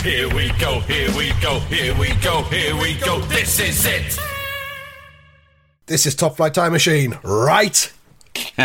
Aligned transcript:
Here 0.00 0.28
we 0.34 0.50
go, 0.58 0.80
here 0.80 1.10
we 1.16 1.32
go, 1.40 1.60
here 1.60 1.96
we 1.96 2.12
go, 2.16 2.42
here 2.44 2.74
we 2.76 2.94
go. 2.94 3.20
This 3.20 3.60
is 3.60 3.86
it. 3.86 4.18
This 5.86 6.06
is 6.06 6.16
Top 6.16 6.36
Flight 6.36 6.54
Time 6.54 6.72
Machine, 6.72 7.18
right? 7.22 7.92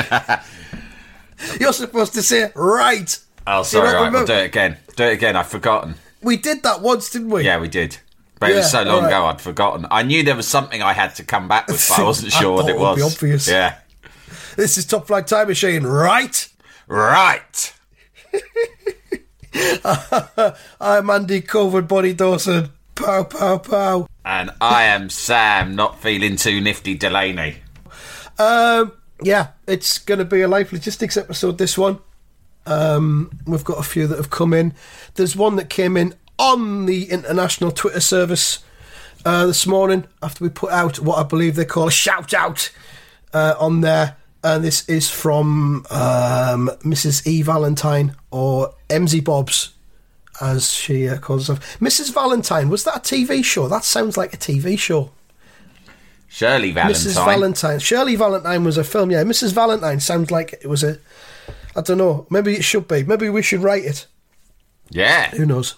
You're 1.59 1.73
supposed 1.73 2.13
to 2.15 2.23
say 2.23 2.51
right. 2.55 3.19
Oh, 3.45 3.59
You 3.59 3.63
sorry, 3.65 3.91
don't 3.91 4.03
right, 4.03 4.11
we'll 4.13 4.25
do 4.25 4.33
it 4.33 4.45
again. 4.45 4.77
Do 4.95 5.03
it 5.03 5.13
again, 5.13 5.35
I've 5.35 5.47
forgotten. 5.47 5.95
We 6.23 6.37
did 6.37 6.63
that 6.63 6.81
once, 6.81 7.11
didn't 7.11 7.29
we? 7.29 7.43
Yeah, 7.43 7.59
we 7.59 7.67
did. 7.67 7.97
But 8.39 8.49
it 8.51 8.55
was 8.55 8.71
so 8.71 8.81
long 8.83 9.05
alright. 9.05 9.09
ago, 9.11 9.25
I'd 9.27 9.41
forgotten. 9.41 9.85
I 9.91 10.01
knew 10.03 10.23
there 10.23 10.35
was 10.35 10.47
something 10.47 10.81
I 10.81 10.93
had 10.93 11.13
to 11.15 11.23
come 11.23 11.47
back 11.47 11.67
with, 11.67 11.85
but 11.89 11.99
I 11.99 12.03
wasn't 12.05 12.33
I 12.35 12.39
sure 12.39 12.53
what 12.53 12.61
thought 12.61 12.69
it 12.71 12.75
it 12.75 12.79
would 12.79 12.83
was. 12.83 12.97
be 12.97 13.03
obvious. 13.27 13.47
Yeah. 13.47 13.77
This 14.55 14.77
is 14.79 14.85
Top 14.85 15.05
Flight 15.05 15.27
Time 15.27 15.47
Machine, 15.49 15.83
right? 15.83 16.47
Right. 16.87 17.73
I'm 20.81 21.09
Andy 21.09 21.41
Covered 21.41 21.87
Body 21.87 22.13
Dawson. 22.13 22.69
Pow, 22.95 23.23
pow, 23.23 23.57
pow. 23.59 24.07
And 24.25 24.51
I 24.59 24.83
am 24.85 25.09
Sam, 25.09 25.75
not 25.75 26.01
feeling 26.01 26.35
too 26.35 26.59
nifty 26.59 26.95
Delaney. 26.95 27.57
Um, 28.37 28.91
yeah, 29.21 29.49
it's 29.67 29.99
going 29.99 30.19
to 30.19 30.25
be 30.25 30.41
a 30.41 30.47
life 30.47 30.71
logistics 30.71 31.17
episode. 31.17 31.57
This 31.57 31.77
one, 31.77 31.99
um, 32.65 33.31
we've 33.45 33.63
got 33.63 33.79
a 33.79 33.83
few 33.83 34.07
that 34.07 34.17
have 34.17 34.29
come 34.29 34.53
in. 34.53 34.73
There's 35.15 35.35
one 35.35 35.55
that 35.55 35.69
came 35.69 35.97
in 35.97 36.13
on 36.37 36.85
the 36.85 37.09
international 37.09 37.71
Twitter 37.71 37.99
service 37.99 38.59
uh, 39.25 39.47
this 39.47 39.65
morning 39.65 40.05
after 40.21 40.43
we 40.43 40.49
put 40.49 40.71
out 40.71 40.99
what 40.99 41.17
I 41.17 41.23
believe 41.23 41.55
they 41.55 41.65
call 41.65 41.87
a 41.87 41.91
shout 41.91 42.33
out 42.33 42.71
uh, 43.33 43.55
on 43.59 43.81
there, 43.81 44.17
and 44.43 44.63
this 44.63 44.87
is 44.87 45.09
from 45.09 45.85
um, 45.89 46.69
Mrs. 46.83 47.25
E 47.25 47.41
Valentine 47.41 48.15
or 48.31 48.73
MZ 48.89 49.23
Bobs. 49.23 49.73
As 50.39 50.71
she 50.71 51.09
uh, 51.09 51.17
calls 51.17 51.47
herself, 51.47 51.79
Mrs. 51.79 52.13
Valentine. 52.13 52.69
Was 52.69 52.83
that 52.83 52.97
a 52.97 52.99
TV 52.99 53.43
show? 53.43 53.67
That 53.67 53.83
sounds 53.83 54.17
like 54.17 54.35
a 54.35 54.37
TV 54.37 54.77
show. 54.77 55.09
Shirley 56.27 56.71
Valentine. 56.71 57.11
Mrs. 57.11 57.25
Valentine. 57.25 57.79
Shirley 57.79 58.15
Valentine 58.15 58.63
was 58.63 58.77
a 58.77 58.83
film, 58.83 59.09
yeah. 59.09 59.23
Mrs. 59.23 59.53
Valentine 59.53 59.99
sounds 59.99 60.29
like 60.29 60.53
it 60.53 60.67
was 60.67 60.83
a. 60.83 60.99
I 61.75 61.81
don't 61.81 61.97
know. 61.97 62.27
Maybe 62.29 62.53
it 62.53 62.63
should 62.63 62.87
be. 62.87 63.03
Maybe 63.03 63.29
we 63.31 63.41
should 63.41 63.61
write 63.61 63.85
it. 63.85 64.05
Yeah. 64.91 65.29
Who 65.31 65.45
knows? 65.45 65.75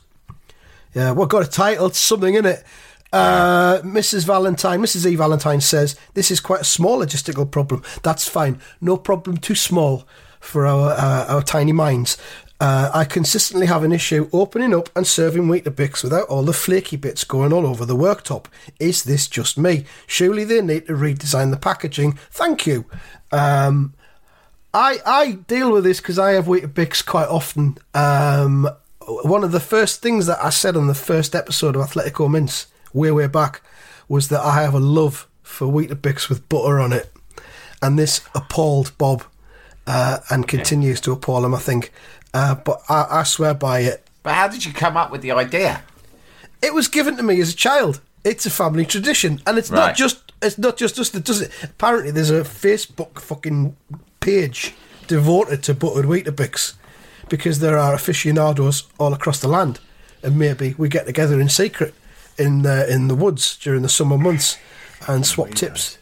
Yeah, 0.93 1.13
we've 1.13 1.29
got 1.29 1.47
a 1.47 1.49
title, 1.49 1.89
something 1.91 2.33
in 2.35 2.45
it. 2.45 2.63
Uh, 3.11 3.79
Mrs. 3.79 4.25
Valentine, 4.25 4.81
Mrs. 4.81 5.09
E. 5.09 5.15
Valentine 5.15 5.61
says, 5.61 5.95
This 6.13 6.31
is 6.31 6.39
quite 6.39 6.61
a 6.61 6.65
small 6.65 6.99
logistical 6.99 7.49
problem. 7.49 7.83
That's 8.03 8.27
fine. 8.27 8.59
No 8.81 8.97
problem 8.97 9.37
too 9.37 9.55
small 9.55 10.07
for 10.39 10.65
our, 10.65 10.91
uh, 10.91 11.25
our 11.27 11.41
tiny 11.41 11.71
minds. 11.71 12.17
Uh, 12.61 12.91
I 12.93 13.05
consistently 13.05 13.67
have 13.67 13.83
an 13.83 13.93
issue 13.93 14.29
opening 14.33 14.75
up 14.75 14.89
and 14.93 15.07
serving 15.07 15.43
Weetabix 15.43 16.03
without 16.03 16.27
all 16.27 16.43
the 16.43 16.51
flaky 16.51 16.97
bits 16.97 17.23
going 17.23 17.53
all 17.53 17.65
over 17.65 17.85
the 17.85 17.95
worktop. 17.95 18.47
Is 18.79 19.03
this 19.03 19.27
just 19.27 19.57
me? 19.57 19.85
Surely 20.07 20.43
they 20.43 20.61
need 20.61 20.87
to 20.87 20.93
redesign 20.93 21.51
the 21.51 21.57
packaging. 21.57 22.19
Thank 22.31 22.67
you. 22.67 22.85
Um, 23.31 23.93
I 24.73 24.99
I 25.05 25.31
deal 25.47 25.71
with 25.71 25.85
this 25.85 26.01
because 26.01 26.19
I 26.19 26.31
have 26.31 26.45
Weetabix 26.45 27.05
quite 27.05 27.27
often. 27.29 27.77
Um, 27.93 28.69
one 29.07 29.43
of 29.43 29.51
the 29.51 29.59
first 29.59 30.01
things 30.01 30.25
that 30.27 30.43
I 30.43 30.49
said 30.49 30.75
on 30.75 30.87
the 30.87 30.93
first 30.93 31.35
episode 31.35 31.75
of 31.75 31.81
Athletico 31.81 32.29
Mince, 32.29 32.67
way 32.93 33.11
way 33.11 33.27
back, 33.27 33.61
was 34.07 34.27
that 34.27 34.41
I 34.41 34.61
have 34.61 34.73
a 34.73 34.79
love 34.79 35.27
for 35.41 35.67
Weetabix 35.67 36.27
with 36.27 36.47
butter 36.49 36.79
on 36.79 36.93
it, 36.93 37.11
and 37.81 37.97
this 37.97 38.21
appalled 38.35 38.91
Bob, 38.97 39.23
uh, 39.89 40.19
and 40.29 40.47
continues 40.47 41.01
to 41.01 41.11
appall 41.11 41.43
him. 41.43 41.53
I 41.55 41.59
think, 41.59 41.91
uh, 42.33 42.55
but 42.55 42.81
I, 42.87 43.07
I 43.09 43.23
swear 43.23 43.53
by 43.53 43.79
it. 43.79 44.07
But 44.23 44.35
how 44.35 44.47
did 44.47 44.63
you 44.63 44.71
come 44.71 44.95
up 44.95 45.11
with 45.11 45.21
the 45.21 45.31
idea? 45.31 45.81
It 46.61 46.73
was 46.73 46.87
given 46.87 47.17
to 47.17 47.23
me 47.23 47.41
as 47.41 47.49
a 47.53 47.55
child. 47.55 47.99
It's 48.23 48.45
a 48.45 48.49
family 48.49 48.85
tradition, 48.85 49.41
and 49.47 49.57
it's 49.57 49.71
Right. 49.71 49.87
not 49.87 49.95
just 49.95 50.31
it's 50.41 50.57
not 50.57 50.77
just 50.77 50.99
us 50.99 51.09
that 51.09 51.23
does 51.25 51.41
it. 51.41 51.51
Apparently, 51.63 52.11
there's 52.11 52.29
a 52.29 52.43
Facebook 52.43 53.19
fucking 53.19 53.75
page 54.19 54.73
devoted 55.07 55.63
to 55.63 55.73
buttered 55.73 56.05
Weetabix 56.05 56.73
because 57.29 57.59
there 57.59 57.77
are 57.77 57.93
aficionados 57.95 58.83
all 58.99 59.13
across 59.13 59.39
the 59.39 59.47
land, 59.47 59.79
and 60.21 60.37
maybe 60.37 60.75
we 60.77 60.87
get 60.89 61.05
together 61.05 61.39
in 61.41 61.49
secret 61.49 61.93
in 62.37 62.61
the 62.61 62.87
in 62.93 63.07
the 63.07 63.15
woods 63.15 63.57
during 63.57 63.81
the 63.81 63.89
summer 63.89 64.17
months 64.17 64.57
and 65.07 65.25
swap 65.25 65.51
tips. 65.51 65.97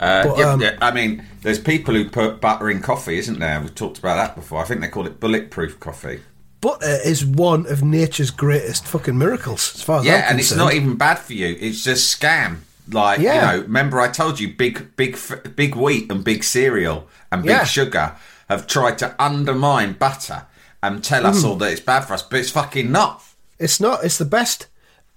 Uh, 0.00 0.24
But, 0.28 0.38
yeah, 0.38 0.50
um, 0.52 0.60
yeah, 0.60 0.76
I 0.80 0.90
mean, 0.92 1.24
there's 1.42 1.58
people 1.58 1.94
who 1.94 2.08
put 2.08 2.40
butter 2.40 2.70
in 2.70 2.80
coffee, 2.80 3.18
isn't 3.18 3.38
there? 3.38 3.60
We've 3.60 3.74
talked 3.74 3.98
about 3.98 4.16
that 4.16 4.34
before. 4.34 4.60
I 4.62 4.64
think 4.64 4.80
they 4.80 4.88
call 4.88 5.06
it 5.06 5.20
bulletproof 5.20 5.78
coffee. 5.78 6.20
Butter 6.62 6.98
is 7.04 7.24
one 7.24 7.66
of 7.66 7.82
nature's 7.82 8.30
greatest 8.30 8.86
fucking 8.86 9.16
miracles, 9.16 9.72
as 9.74 9.82
far 9.82 10.00
as 10.00 10.06
Yeah, 10.06 10.26
and 10.28 10.38
it's 10.40 10.54
not 10.54 10.74
even 10.74 10.96
bad 10.96 11.18
for 11.18 11.32
you. 11.34 11.56
It's 11.60 11.84
just 11.84 12.18
scam. 12.20 12.58
Like 12.90 13.20
Yeah. 13.20 13.34
you 13.34 13.40
know, 13.58 13.62
remember 13.64 14.00
I 14.00 14.08
told 14.08 14.40
you, 14.40 14.54
big, 14.54 14.96
big, 14.96 15.16
big 15.54 15.74
wheat 15.76 16.10
and 16.10 16.24
big 16.24 16.42
cereal 16.44 17.06
and 17.30 17.44
big 17.44 17.66
sugar 17.66 18.12
have 18.48 18.66
tried 18.66 18.98
to 18.98 19.14
undermine 19.18 19.92
butter 19.92 20.46
and 20.82 21.04
tell 21.04 21.26
us 21.26 21.42
Mm. 21.42 21.44
all 21.44 21.56
that 21.56 21.70
it's 21.72 21.80
bad 21.80 22.00
for 22.00 22.14
us, 22.14 22.22
but 22.22 22.40
it's 22.40 22.50
fucking 22.50 22.90
not. 22.90 23.22
It's 23.58 23.78
not. 23.80 24.02
It's 24.02 24.18
the 24.18 24.24
best. 24.24 24.66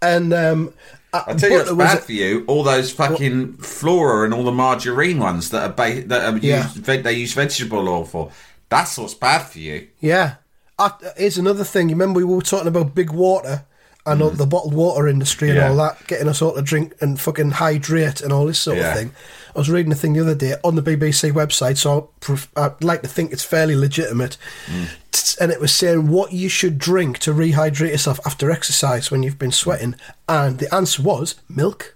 And 0.01 0.33
um, 0.33 0.73
I 1.13 1.33
tell 1.35 1.49
you, 1.51 1.57
what's 1.57 1.71
bad 1.71 2.03
for 2.03 2.11
you. 2.11 2.43
All 2.47 2.63
those 2.63 2.91
fucking 2.91 3.57
flora 3.57 4.25
and 4.25 4.33
all 4.33 4.43
the 4.43 4.51
margarine 4.51 5.19
ones 5.19 5.49
that 5.51 5.63
are 5.63 5.73
ba- 5.73 6.03
that 6.07 6.33
are 6.33 6.37
Yeah. 6.37 6.63
used, 6.63 6.83
they 6.85 7.13
use 7.13 7.33
vegetable 7.33 7.87
oil 7.87 8.05
for. 8.05 8.31
That's 8.69 8.97
what's 8.97 9.13
bad 9.13 9.43
for 9.43 9.59
you. 9.59 9.87
Yeah. 9.99 10.35
Uh, 10.79 10.89
here's 11.15 11.37
another 11.37 11.63
thing. 11.63 11.89
You 11.89 11.95
remember 11.95 12.17
we 12.17 12.23
were 12.23 12.41
talking 12.41 12.67
about 12.67 12.95
big 12.95 13.11
water 13.11 13.65
and 14.05 14.21
all 14.21 14.31
the 14.31 14.47
bottled 14.47 14.73
water 14.73 15.07
industry 15.07 15.49
and 15.51 15.57
Mm. 15.59 15.61
Yeah. 15.61 15.69
all 15.69 15.75
that, 15.77 16.07
getting 16.07 16.27
us 16.27 16.41
all 16.41 16.55
to 16.55 16.61
drink 16.61 16.93
and 16.99 17.19
fucking 17.21 17.51
hydrate 17.51 18.19
and 18.21 18.33
all 18.33 18.45
this 18.47 18.59
sort 18.59 18.77
Yeah. 18.77 18.91
of 18.91 18.97
thing. 18.97 19.11
I 19.55 19.59
was 19.59 19.69
reading 19.69 19.91
a 19.91 19.95
thing 19.95 20.13
the 20.13 20.21
other 20.21 20.35
day 20.35 20.55
on 20.63 20.75
the 20.75 20.81
BBC 20.81 21.31
website, 21.31 21.77
so 21.77 22.09
I'd 22.55 22.83
like 22.83 23.01
to 23.03 23.07
think 23.07 23.31
it's 23.31 23.43
fairly 23.43 23.75
legitimate. 23.75 24.37
Mm. 24.65 25.37
And 25.39 25.51
it 25.51 25.59
was 25.59 25.73
saying 25.73 26.07
what 26.07 26.31
you 26.33 26.49
should 26.49 26.77
drink 26.77 27.19
to 27.19 27.33
rehydrate 27.33 27.91
yourself 27.91 28.19
after 28.25 28.49
exercise 28.51 29.11
when 29.11 29.23
you've 29.23 29.39
been 29.39 29.51
sweating. 29.51 29.95
And 30.27 30.59
the 30.59 30.73
answer 30.73 31.01
was 31.03 31.35
milk. 31.49 31.95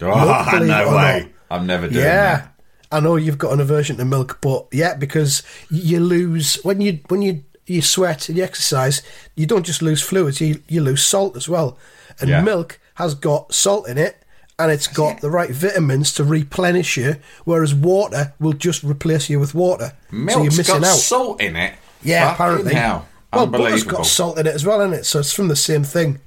Milk, 0.00 0.46
believe 0.50 0.70
it 0.70 0.86
or 0.86 0.90
not. 0.92 1.28
I'm 1.50 1.66
never 1.66 1.86
doing 1.88 2.02
that. 2.02 2.06
Yeah. 2.06 2.36
that. 2.36 2.54
I 2.92 3.00
know 3.00 3.14
you've 3.16 3.38
got 3.38 3.52
an 3.52 3.60
aversion 3.60 3.96
to 3.98 4.04
milk, 4.04 4.38
but 4.40 4.66
yeah, 4.72 4.94
because 4.94 5.44
you 5.70 6.00
lose 6.00 6.56
when 6.64 6.80
you 6.80 6.98
when 7.08 7.22
you 7.22 7.44
you 7.66 7.82
sweat 7.82 8.28
and 8.28 8.36
you 8.36 8.42
exercise, 8.42 9.00
you 9.36 9.46
don't 9.46 9.64
just 9.64 9.80
lose 9.80 10.02
fluids, 10.02 10.40
you 10.40 10.60
you 10.66 10.80
lose 10.82 11.04
salt 11.04 11.36
as 11.36 11.48
well. 11.48 11.78
And 12.20 12.28
Yeah. 12.28 12.40
milk 12.42 12.80
has 12.94 13.14
got 13.14 13.54
salt 13.54 13.88
in 13.88 13.96
it 13.96 14.19
and 14.60 14.70
it's 14.70 14.86
got 14.86 15.20
the 15.20 15.30
right 15.30 15.50
vitamins 15.50 16.12
to 16.14 16.24
replenish 16.24 16.96
you, 16.96 17.16
whereas 17.44 17.74
water 17.74 18.34
will 18.38 18.52
just 18.52 18.82
replace 18.84 19.28
you 19.30 19.40
with 19.40 19.54
water. 19.54 19.92
so 20.10 20.16
you're 20.16 20.24
Milk's 20.24 20.56
missing 20.58 20.80
got 20.80 20.84
out. 20.88 20.96
salt 20.96 21.40
in 21.40 21.56
it. 21.56 21.74
Yeah, 22.02 22.28
Fucking 22.34 22.34
apparently. 22.34 22.74
Hell. 22.74 23.08
Well, 23.32 23.46
butter's 23.46 23.84
got 23.84 24.06
salt 24.06 24.38
in 24.38 24.46
it 24.46 24.54
as 24.54 24.64
well, 24.66 24.80
isn't 24.80 24.94
it? 24.94 25.04
So 25.04 25.20
it's 25.20 25.32
from 25.32 25.48
the 25.48 25.56
same 25.56 25.84
thing. 25.84 26.20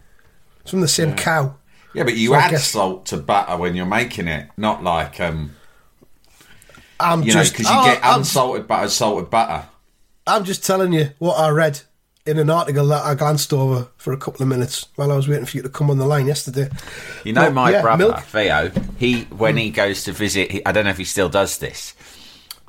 It's 0.61 0.71
from 0.71 0.81
the 0.81 0.87
same 0.87 1.15
cow. 1.15 1.55
Yeah, 1.93 2.03
but 2.03 2.15
you 2.15 2.29
So 2.29 2.35
add 2.35 2.51
guess- 2.51 2.67
salt 2.71 3.05
to 3.07 3.17
butter 3.17 3.57
when 3.57 3.75
you're 3.75 3.85
making 3.85 4.27
it, 4.27 4.49
not 4.57 4.83
like 4.83 5.19
um, 5.19 5.55
I'm 6.99 7.23
you 7.23 7.31
just 7.33 7.53
because 7.53 7.69
you 7.69 7.75
oh, 7.77 7.85
get 7.85 8.03
I'm- 8.03 8.19
unsalted 8.19 8.67
butter, 8.67 8.89
salted 8.89 9.29
butter. 9.29 9.67
I'm 10.25 10.45
just 10.45 10.65
telling 10.65 10.93
you 10.93 11.09
what 11.19 11.35
I 11.37 11.49
read 11.49 11.81
in 12.25 12.37
an 12.39 12.49
article 12.49 12.87
that 12.87 13.03
I 13.03 13.15
glanced 13.15 13.51
over 13.51 13.87
for 13.97 14.13
a 14.13 14.17
couple 14.17 14.41
of 14.43 14.47
minutes 14.47 14.87
while 14.95 15.11
I 15.11 15.15
was 15.15 15.27
waiting 15.27 15.45
for 15.45 15.57
you 15.57 15.63
to 15.63 15.69
come 15.69 15.89
on 15.89 15.97
the 15.97 16.05
line 16.05 16.25
yesterday. 16.25 16.69
You 17.23 17.33
know, 17.33 17.41
Well, 17.43 17.51
my 17.51 17.71
yeah, 17.71 17.81
brother 17.81 18.07
milk. 18.09 18.21
Theo. 18.23 18.71
He 18.97 19.23
when 19.23 19.57
he 19.57 19.69
goes 19.71 20.03
to 20.05 20.11
visit, 20.13 20.51
he, 20.51 20.65
I 20.65 20.71
don't 20.71 20.85
know 20.85 20.91
if 20.91 20.97
he 20.97 21.03
still 21.05 21.29
does 21.29 21.57
this, 21.57 21.93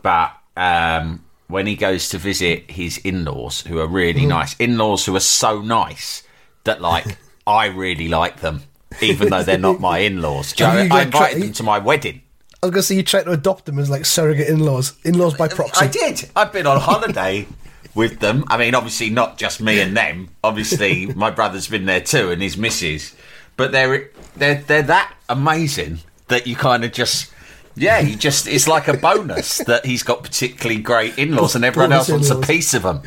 but 0.02 0.32
um, 0.56 1.24
when 1.48 1.66
he 1.66 1.76
goes 1.76 2.08
to 2.10 2.18
visit 2.18 2.70
his 2.70 2.98
in-laws, 2.98 3.60
who 3.62 3.78
are 3.78 3.86
really 3.86 4.20
Mm-hmm. 4.20 4.28
nice, 4.30 4.56
in-laws 4.56 5.06
who 5.06 5.14
are 5.14 5.20
so 5.20 5.60
nice 5.62 6.22
that 6.64 6.80
like 6.80 7.16
I 7.46 7.66
really 7.66 8.08
like 8.08 8.40
them, 8.40 8.62
even 9.00 9.28
though 9.30 9.42
they're 9.42 9.58
not 9.58 9.78
my 9.80 9.98
in-laws. 9.98 10.54
You 10.58 10.66
I 10.66 11.02
invited 11.02 11.42
them 11.42 11.52
to 11.52 11.62
my 11.62 11.78
wedding. 11.78 12.22
I 12.62 12.66
was 12.66 12.70
going 12.72 12.80
to 12.80 12.86
say 12.86 12.94
you 12.96 13.02
tried 13.02 13.24
to 13.24 13.32
adopt 13.32 13.66
them 13.66 13.78
as 13.78 13.90
like 13.90 14.06
surrogate 14.06 14.48
in-laws, 14.48 14.94
in-laws 15.04 15.34
by 15.36 15.48
proxy. 15.48 15.84
I 15.84 15.88
did. 15.88 16.30
I've 16.34 16.50
been 16.50 16.66
on 16.66 16.80
holiday 16.90 17.46
with 17.94 18.20
them. 18.20 18.44
I 18.48 18.56
mean, 18.56 18.74
obviously 18.74 19.10
not 19.10 19.38
just 19.38 19.60
me 19.60 19.80
and 19.80 19.96
them. 19.96 20.30
Obviously, 20.42 21.06
my 21.14 21.30
brother's 21.30 21.68
been 21.68 21.86
there 21.86 22.00
too, 22.00 22.30
and 22.30 22.42
his 22.42 22.56
missus. 22.56 23.14
But 23.56 23.72
they're 23.72 24.10
they're 24.36 24.62
they're 24.62 24.82
that 24.82 25.14
amazing 25.28 25.98
that 26.28 26.46
you 26.46 26.56
kind 26.56 26.84
of 26.84 26.92
just. 26.92 27.32
Yeah, 27.76 27.98
you 27.98 28.14
just, 28.14 28.46
it's 28.46 28.68
like 28.68 28.86
a 28.86 28.96
bonus 28.96 29.58
that 29.66 29.84
he's 29.84 30.04
got 30.04 30.22
particularly 30.22 30.80
great 30.80 31.18
in 31.18 31.34
laws 31.34 31.56
and 31.56 31.64
everyone 31.64 31.90
else 31.90 32.08
wants 32.08 32.30
a 32.30 32.40
piece 32.40 32.72
of 32.72 32.84
them. 32.84 33.02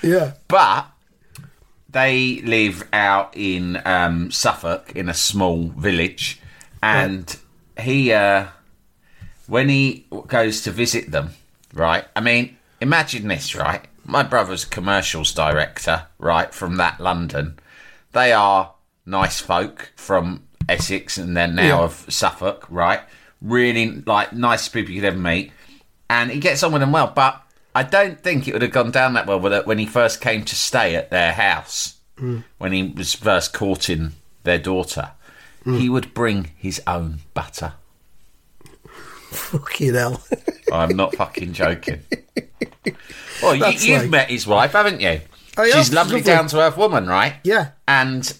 Yeah. 0.00 0.34
But 0.46 0.86
they 1.90 2.40
live 2.42 2.88
out 2.92 3.36
in 3.36 3.82
um, 3.84 4.30
Suffolk 4.30 4.92
in 4.94 5.08
a 5.08 5.14
small 5.14 5.64
village, 5.70 6.40
and 6.80 7.36
he, 7.80 8.12
uh, 8.12 8.46
when 9.48 9.68
he 9.68 10.06
goes 10.28 10.62
to 10.62 10.70
visit 10.70 11.10
them, 11.10 11.30
right? 11.74 12.04
I 12.14 12.20
mean, 12.20 12.56
imagine 12.80 13.26
this, 13.26 13.54
right? 13.54 13.86
My 14.04 14.22
brother's 14.22 14.64
commercials 14.64 15.32
director, 15.32 16.06
right, 16.18 16.52
from 16.52 16.76
that 16.76 17.00
London. 17.00 17.58
They 18.12 18.32
are 18.32 18.72
nice 19.06 19.40
folk 19.40 19.92
from 19.96 20.44
Essex 20.68 21.18
and 21.18 21.36
then 21.36 21.54
now 21.54 21.62
Yeah. 21.62 21.78
of 21.80 22.06
Suffolk, 22.08 22.66
right? 22.68 23.00
Really 23.40 24.02
like 24.06 24.32
nice 24.32 24.68
people 24.68 24.92
you 24.92 25.00
could 25.00 25.08
ever 25.08 25.18
meet. 25.18 25.52
And 26.10 26.30
he 26.30 26.40
gets 26.40 26.62
on 26.62 26.72
with 26.72 26.80
them 26.80 26.92
well, 26.92 27.12
but 27.14 27.42
I 27.74 27.82
don't 27.82 28.20
think 28.20 28.46
it 28.46 28.52
would 28.52 28.62
have 28.62 28.70
gone 28.70 28.90
down 28.90 29.14
that 29.14 29.26
well 29.26 29.40
with 29.40 29.52
it 29.52 29.66
when 29.66 29.78
he 29.78 29.86
first 29.86 30.20
came 30.20 30.44
to 30.44 30.54
stay 30.54 30.94
at 30.94 31.10
their 31.10 31.32
house, 31.32 31.94
mm. 32.18 32.44
when 32.58 32.72
he 32.72 32.82
was 32.82 33.14
first 33.14 33.52
courting 33.52 34.12
their 34.44 34.58
daughter. 34.58 35.12
Mm. 35.64 35.78
He 35.78 35.88
would 35.88 36.12
bring 36.12 36.50
his 36.56 36.82
own 36.86 37.20
butter. 37.34 37.74
Fucking 39.30 39.94
hell. 39.94 40.22
I'm 40.72 40.94
not 40.96 41.14
fucking 41.14 41.54
joking. 41.54 42.02
Well, 43.42 43.54
you, 43.56 43.98
like- 43.98 44.10
met 44.10 44.30
his 44.30 44.46
wife, 44.46 44.72
haven't 44.72 45.00
you? 45.00 45.20
Oh, 45.56 45.62
I 45.62 45.66
have, 45.66 45.74
She's 45.76 45.92
lovely, 45.92 46.16
lovely. 46.20 46.22
down 46.32 46.46
to 46.48 46.60
earth 46.60 46.76
woman, 46.76 47.06
right? 47.06 47.34
Yeah. 47.44 47.70
And 47.86 48.32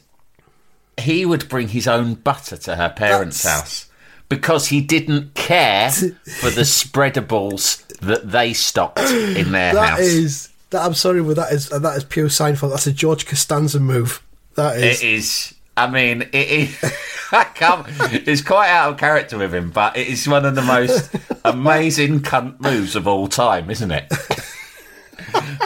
he 0.98 1.26
would 1.26 1.48
bring 1.48 1.68
his 1.68 1.86
own 1.88 2.14
butter 2.14 2.56
to 2.56 2.76
her 2.76 2.88
parents' 2.88 3.42
That's- 3.42 3.60
house 3.60 3.88
because 4.28 4.68
he 4.68 4.80
didn't 4.80 5.34
care 5.34 5.90
for 5.90 6.50
the 6.50 6.62
spreadables 6.62 7.86
that 7.98 8.30
they 8.30 8.52
stocked 8.52 8.98
in 9.00 9.52
their 9.52 9.74
That 9.74 9.90
house. 9.90 10.00
is 10.00 10.48
that. 10.70 10.82
I'm 10.84 10.94
sorry, 10.94 11.22
but 11.22 11.36
that 11.36 11.52
is 11.52 11.68
that 11.68 11.96
is 11.96 12.04
pure 12.04 12.28
Seinfeld. 12.28 12.70
That's 12.70 12.86
a 12.86 12.92
George 12.92 13.26
Costanza 13.26 13.78
move. 13.80 14.22
That 14.54 14.78
is. 14.78 15.02
It 15.02 15.06
is. 15.06 15.54
I 15.76 15.90
mean, 15.90 16.22
it 16.22 16.34
is. 16.34 16.94
I 17.32 17.44
can't. 17.44 17.86
It's 18.28 18.42
quite 18.42 18.69
out 18.69 18.92
of 18.92 18.98
character 18.98 19.38
with 19.38 19.54
him, 19.54 19.70
but 19.70 19.96
it 19.96 20.06
is 20.06 20.28
one 20.28 20.44
of 20.44 20.54
the 20.54 20.62
most 20.62 21.14
amazing 21.44 22.20
cunt 22.20 22.60
moves 22.60 22.94
of 22.94 23.08
all 23.08 23.26
time, 23.26 23.70
isn't 23.70 23.90
it? 23.90 24.12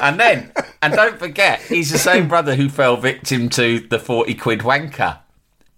and 0.00 0.20
then, 0.20 0.53
and 0.81 0.94
don't 0.94 1.19
forget, 1.19 1.61
he's 1.62 1.91
the 1.91 1.99
same 1.99 2.29
brother 2.29 2.55
who 2.55 2.69
fell 2.69 2.97
victim 2.97 3.49
to 3.50 3.81
the 3.81 3.99
forty 3.99 4.35
quid 4.35 4.61
wanker 4.61 5.19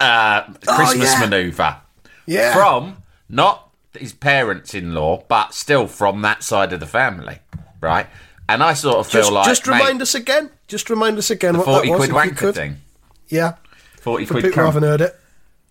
uh, 0.01 0.43
Christmas 0.67 1.13
yeah. 1.13 1.21
manoeuvre 1.21 1.83
yeah. 2.27 2.55
from 2.55 2.99
not 3.29 3.71
his 3.95 4.13
parents-in-law, 4.13 5.25
but 5.29 5.55
still 5.55 5.87
from 5.87 6.23
that 6.23 6.43
side 6.43 6.73
of 6.73 6.81
the 6.81 6.87
family, 6.87 7.39
right? 7.81 8.07
And 8.49 8.63
I 8.63 8.75
sort 8.75 8.97
of 8.97 9.07
feel 9.07 9.23
just, 9.23 9.33
like 9.33 9.47
just 9.47 9.67
remind 9.67 10.01
us 10.01 10.15
again. 10.15 10.51
Just 10.69 10.89
remind 10.89 11.19
us 11.19 11.31
again 11.31 11.55
the 11.55 11.59
what 11.59 11.67
that 11.67 11.73
forty 11.73 11.91
was. 11.91 11.99
quid 11.99 12.11
if 12.11 12.41
you 12.41 12.49
wanker 12.49 12.55
thing. 12.55 12.77
Yeah. 13.29 13.55
Forty 14.01 14.25
For 14.25 14.35
quid 14.35 14.45
people 14.45 14.63
cunt. 14.63 14.67
haven't 14.67 14.83
heard 14.85 15.01
it. 15.01 15.19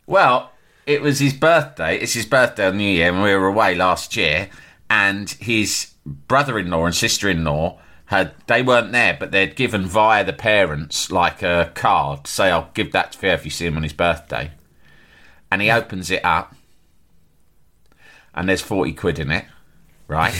Well, 0.05 0.51
it 0.85 1.01
was 1.01 1.19
his 1.19 1.33
birthday. 1.33 1.97
It's 1.97 2.13
his 2.13 2.25
birthday 2.25 2.67
on 2.67 2.77
New 2.77 2.89
Year, 2.89 3.11
and 3.11 3.21
we 3.21 3.35
were 3.35 3.47
away 3.47 3.75
last 3.75 4.15
year. 4.15 4.49
And 4.89 5.29
his 5.31 5.91
brother-in-law 6.05 6.85
and 6.85 6.95
sister-in-law 6.95 7.77
had 8.05 8.33
they 8.47 8.61
weren't 8.61 8.93
there, 8.93 9.17
but 9.19 9.31
they'd 9.31 9.55
given 9.55 9.85
via 9.85 10.23
the 10.23 10.33
parents 10.33 11.11
like 11.11 11.43
a 11.43 11.71
card. 11.75 12.23
to 12.23 12.31
Say, 12.31 12.49
I'll 12.49 12.71
give 12.73 12.93
that 12.93 13.11
to 13.11 13.17
Theo 13.17 13.33
if 13.33 13.43
you 13.43 13.51
see 13.51 13.65
him 13.65 13.75
on 13.75 13.83
his 13.83 13.93
birthday. 13.93 14.51
And 15.51 15.61
he 15.61 15.69
hmm. 15.69 15.75
opens 15.75 16.09
it 16.09 16.23
up, 16.23 16.55
and 18.33 18.47
there's 18.47 18.61
forty 18.61 18.93
quid 18.93 19.19
in 19.19 19.29
it, 19.29 19.45
right? 20.07 20.33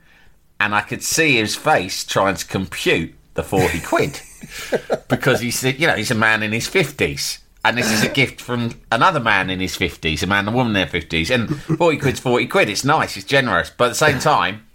and 0.60 0.72
I 0.72 0.82
could 0.82 1.02
see 1.02 1.36
his 1.36 1.56
face 1.56 2.04
trying 2.04 2.36
to 2.36 2.46
compute 2.46 3.14
the 3.34 3.42
forty 3.42 3.80
quid 3.80 4.20
because 5.08 5.40
he's 5.40 5.62
you 5.64 5.86
know 5.86 5.94
he's 5.94 6.10
a 6.10 6.14
man 6.14 6.42
in 6.42 6.52
his 6.52 6.66
fifties, 6.66 7.38
and 7.64 7.76
this 7.78 7.90
is 7.90 8.02
a 8.02 8.08
gift 8.08 8.40
from 8.40 8.80
another 8.92 9.20
man 9.20 9.50
in 9.50 9.60
his 9.60 9.76
fifties, 9.76 10.22
a 10.22 10.26
man 10.26 10.40
and 10.46 10.48
a 10.48 10.52
woman 10.52 10.68
in 10.70 10.74
their 10.74 10.86
fifties, 10.86 11.30
and 11.30 11.54
forty 11.62 11.96
quid's 11.98 12.20
forty 12.20 12.46
quid. 12.46 12.68
It's 12.68 12.84
nice, 12.84 13.16
it's 13.16 13.26
generous, 13.26 13.70
but 13.76 13.86
at 13.86 13.88
the 13.88 13.94
same 13.94 14.18
time, 14.18 14.66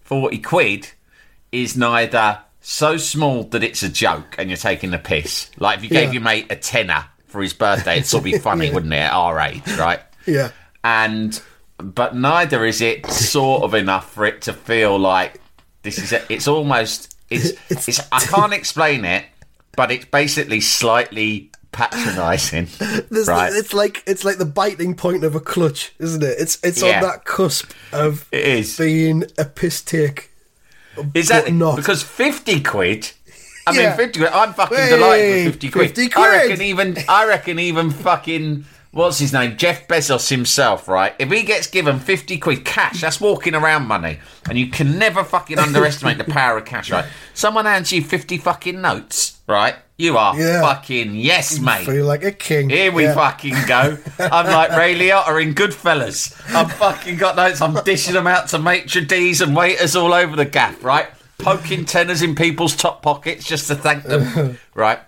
forty 0.00 0.38
quid 0.38 0.88
is 1.50 1.76
neither 1.76 2.38
so 2.60 2.96
small 2.96 3.42
that 3.44 3.62
it's 3.64 3.82
a 3.82 3.88
joke 3.88 4.36
and 4.38 4.48
you're 4.48 4.56
taking 4.56 4.90
the 4.90 4.98
piss. 4.98 5.50
Like 5.58 5.78
if 5.78 5.84
you 5.84 5.90
gave 5.90 6.08
Yeah. 6.08 6.12
your 6.12 6.22
mate 6.22 6.46
a 6.50 6.56
tenner 6.56 7.04
for 7.26 7.42
his 7.42 7.52
birthday, 7.52 7.94
it'd 7.94 8.06
still 8.06 8.20
be 8.20 8.38
funny, 8.38 8.70
wouldn't 8.74 8.92
it? 8.92 8.98
At 8.98 9.12
our 9.12 9.38
age, 9.40 9.62
right? 9.78 10.00
Yeah. 10.26 10.50
and 10.84 11.40
but 11.78 12.14
neither 12.14 12.64
is 12.64 12.80
it 12.80 13.04
sort 13.06 13.64
of 13.64 13.74
enough 13.74 14.12
for 14.12 14.24
it 14.24 14.42
to 14.42 14.52
feel 14.52 14.96
like 14.96 15.40
this 15.82 15.98
is 15.98 16.12
a, 16.12 16.22
it's 16.32 16.46
almost 16.46 17.11
it's, 17.68 17.88
it's 17.88 18.00
I 18.12 18.20
can't 18.20 18.52
explain 18.52 19.04
it 19.04 19.24
but 19.76 19.90
it's 19.90 20.04
basically 20.04 20.60
slightly 20.60 21.50
patronizing 21.72 22.68
There's 23.10 23.28
right 23.28 23.50
it's 23.52 23.72
like 23.72 24.02
it's 24.06 24.24
like 24.24 24.36
the 24.38 24.44
biting 24.44 24.94
point 24.94 25.24
of 25.24 25.34
a 25.34 25.40
clutch, 25.40 25.92
isn't 25.98 26.22
it? 26.22 26.36
It's 26.38 26.58
it's 26.62 26.82
Yeah. 26.82 26.96
on 26.96 27.02
that 27.02 27.24
cusp 27.24 27.72
of 27.92 28.28
it 28.30 28.44
is 28.46 28.76
being 28.76 29.24
a 29.38 29.44
piss 29.46 29.80
take. 29.80 30.30
exactly 31.14 31.52
but 31.52 31.56
not. 31.56 31.76
because 31.76 32.02
50 32.02 32.60
quid 32.62 33.10
I 33.66 33.72
Yeah. 33.72 33.88
mean 33.88 33.96
50 33.96 34.18
quid 34.20 34.32
I'm 34.32 34.52
fucking 34.52 34.76
Hey, 34.76 34.88
delighted 34.90 35.30
with 35.46 35.52
50 35.54 35.70
quid 35.70 35.86
50 35.96 36.08
quid. 36.10 36.24
I 36.26 36.30
reckon 36.48 36.60
even 36.62 36.96
I 37.08 37.26
reckon 37.26 37.58
even 37.58 37.90
fucking 37.90 38.64
What's 38.92 39.18
his 39.18 39.32
name? 39.32 39.56
Jeff 39.56 39.88
Bezos 39.88 40.28
himself, 40.28 40.86
right? 40.86 41.14
If 41.18 41.30
he 41.32 41.44
gets 41.44 41.66
given 41.66 41.98
50 41.98 42.36
quid 42.36 42.62
cash, 42.66 43.00
that's 43.00 43.22
walking 43.22 43.54
around 43.54 43.86
money. 43.86 44.18
And 44.48 44.58
you 44.58 44.66
can 44.68 44.98
never 44.98 45.24
fucking 45.24 45.58
underestimate 45.58 46.18
the 46.18 46.24
power 46.24 46.58
of 46.58 46.66
cash, 46.66 46.90
right? 46.90 47.06
Someone 47.32 47.64
hands 47.64 47.90
you 47.90 48.02
50 48.02 48.36
fucking 48.36 48.82
notes, 48.82 49.38
right? 49.48 49.76
You 49.96 50.18
are 50.18 50.38
Yeah. 50.38 50.60
fucking 50.60 51.14
yes, 51.14 51.58
mate. 51.58 51.86
You 51.86 51.92
feel 51.94 52.04
like 52.06 52.22
a 52.22 52.32
king. 52.32 52.68
Here 52.68 52.92
we 52.92 53.04
Yeah. 53.04 53.14
fucking 53.14 53.56
go. 53.66 53.96
I'm 54.18 54.46
like 54.46 54.72
Ray 54.76 54.94
Liotta 54.98 55.40
in 55.42 55.54
Goodfellas. 55.54 56.38
I've 56.54 56.70
fucking 56.74 57.16
got 57.16 57.34
notes. 57.36 57.62
I'm 57.62 57.82
dishing 57.84 58.12
them 58.12 58.26
out 58.26 58.48
to 58.48 58.58
maitre 58.58 59.00
d's 59.00 59.40
and 59.40 59.56
waiters 59.56 59.96
all 59.96 60.12
over 60.12 60.36
the 60.36 60.44
gaff, 60.44 60.84
right? 60.84 61.06
Poking 61.38 61.86
tenners 61.86 62.22
in 62.22 62.34
people's 62.34 62.76
top 62.76 63.00
pockets 63.02 63.46
just 63.46 63.68
to 63.68 63.74
thank 63.74 64.02
them, 64.04 64.58
right? 64.74 64.98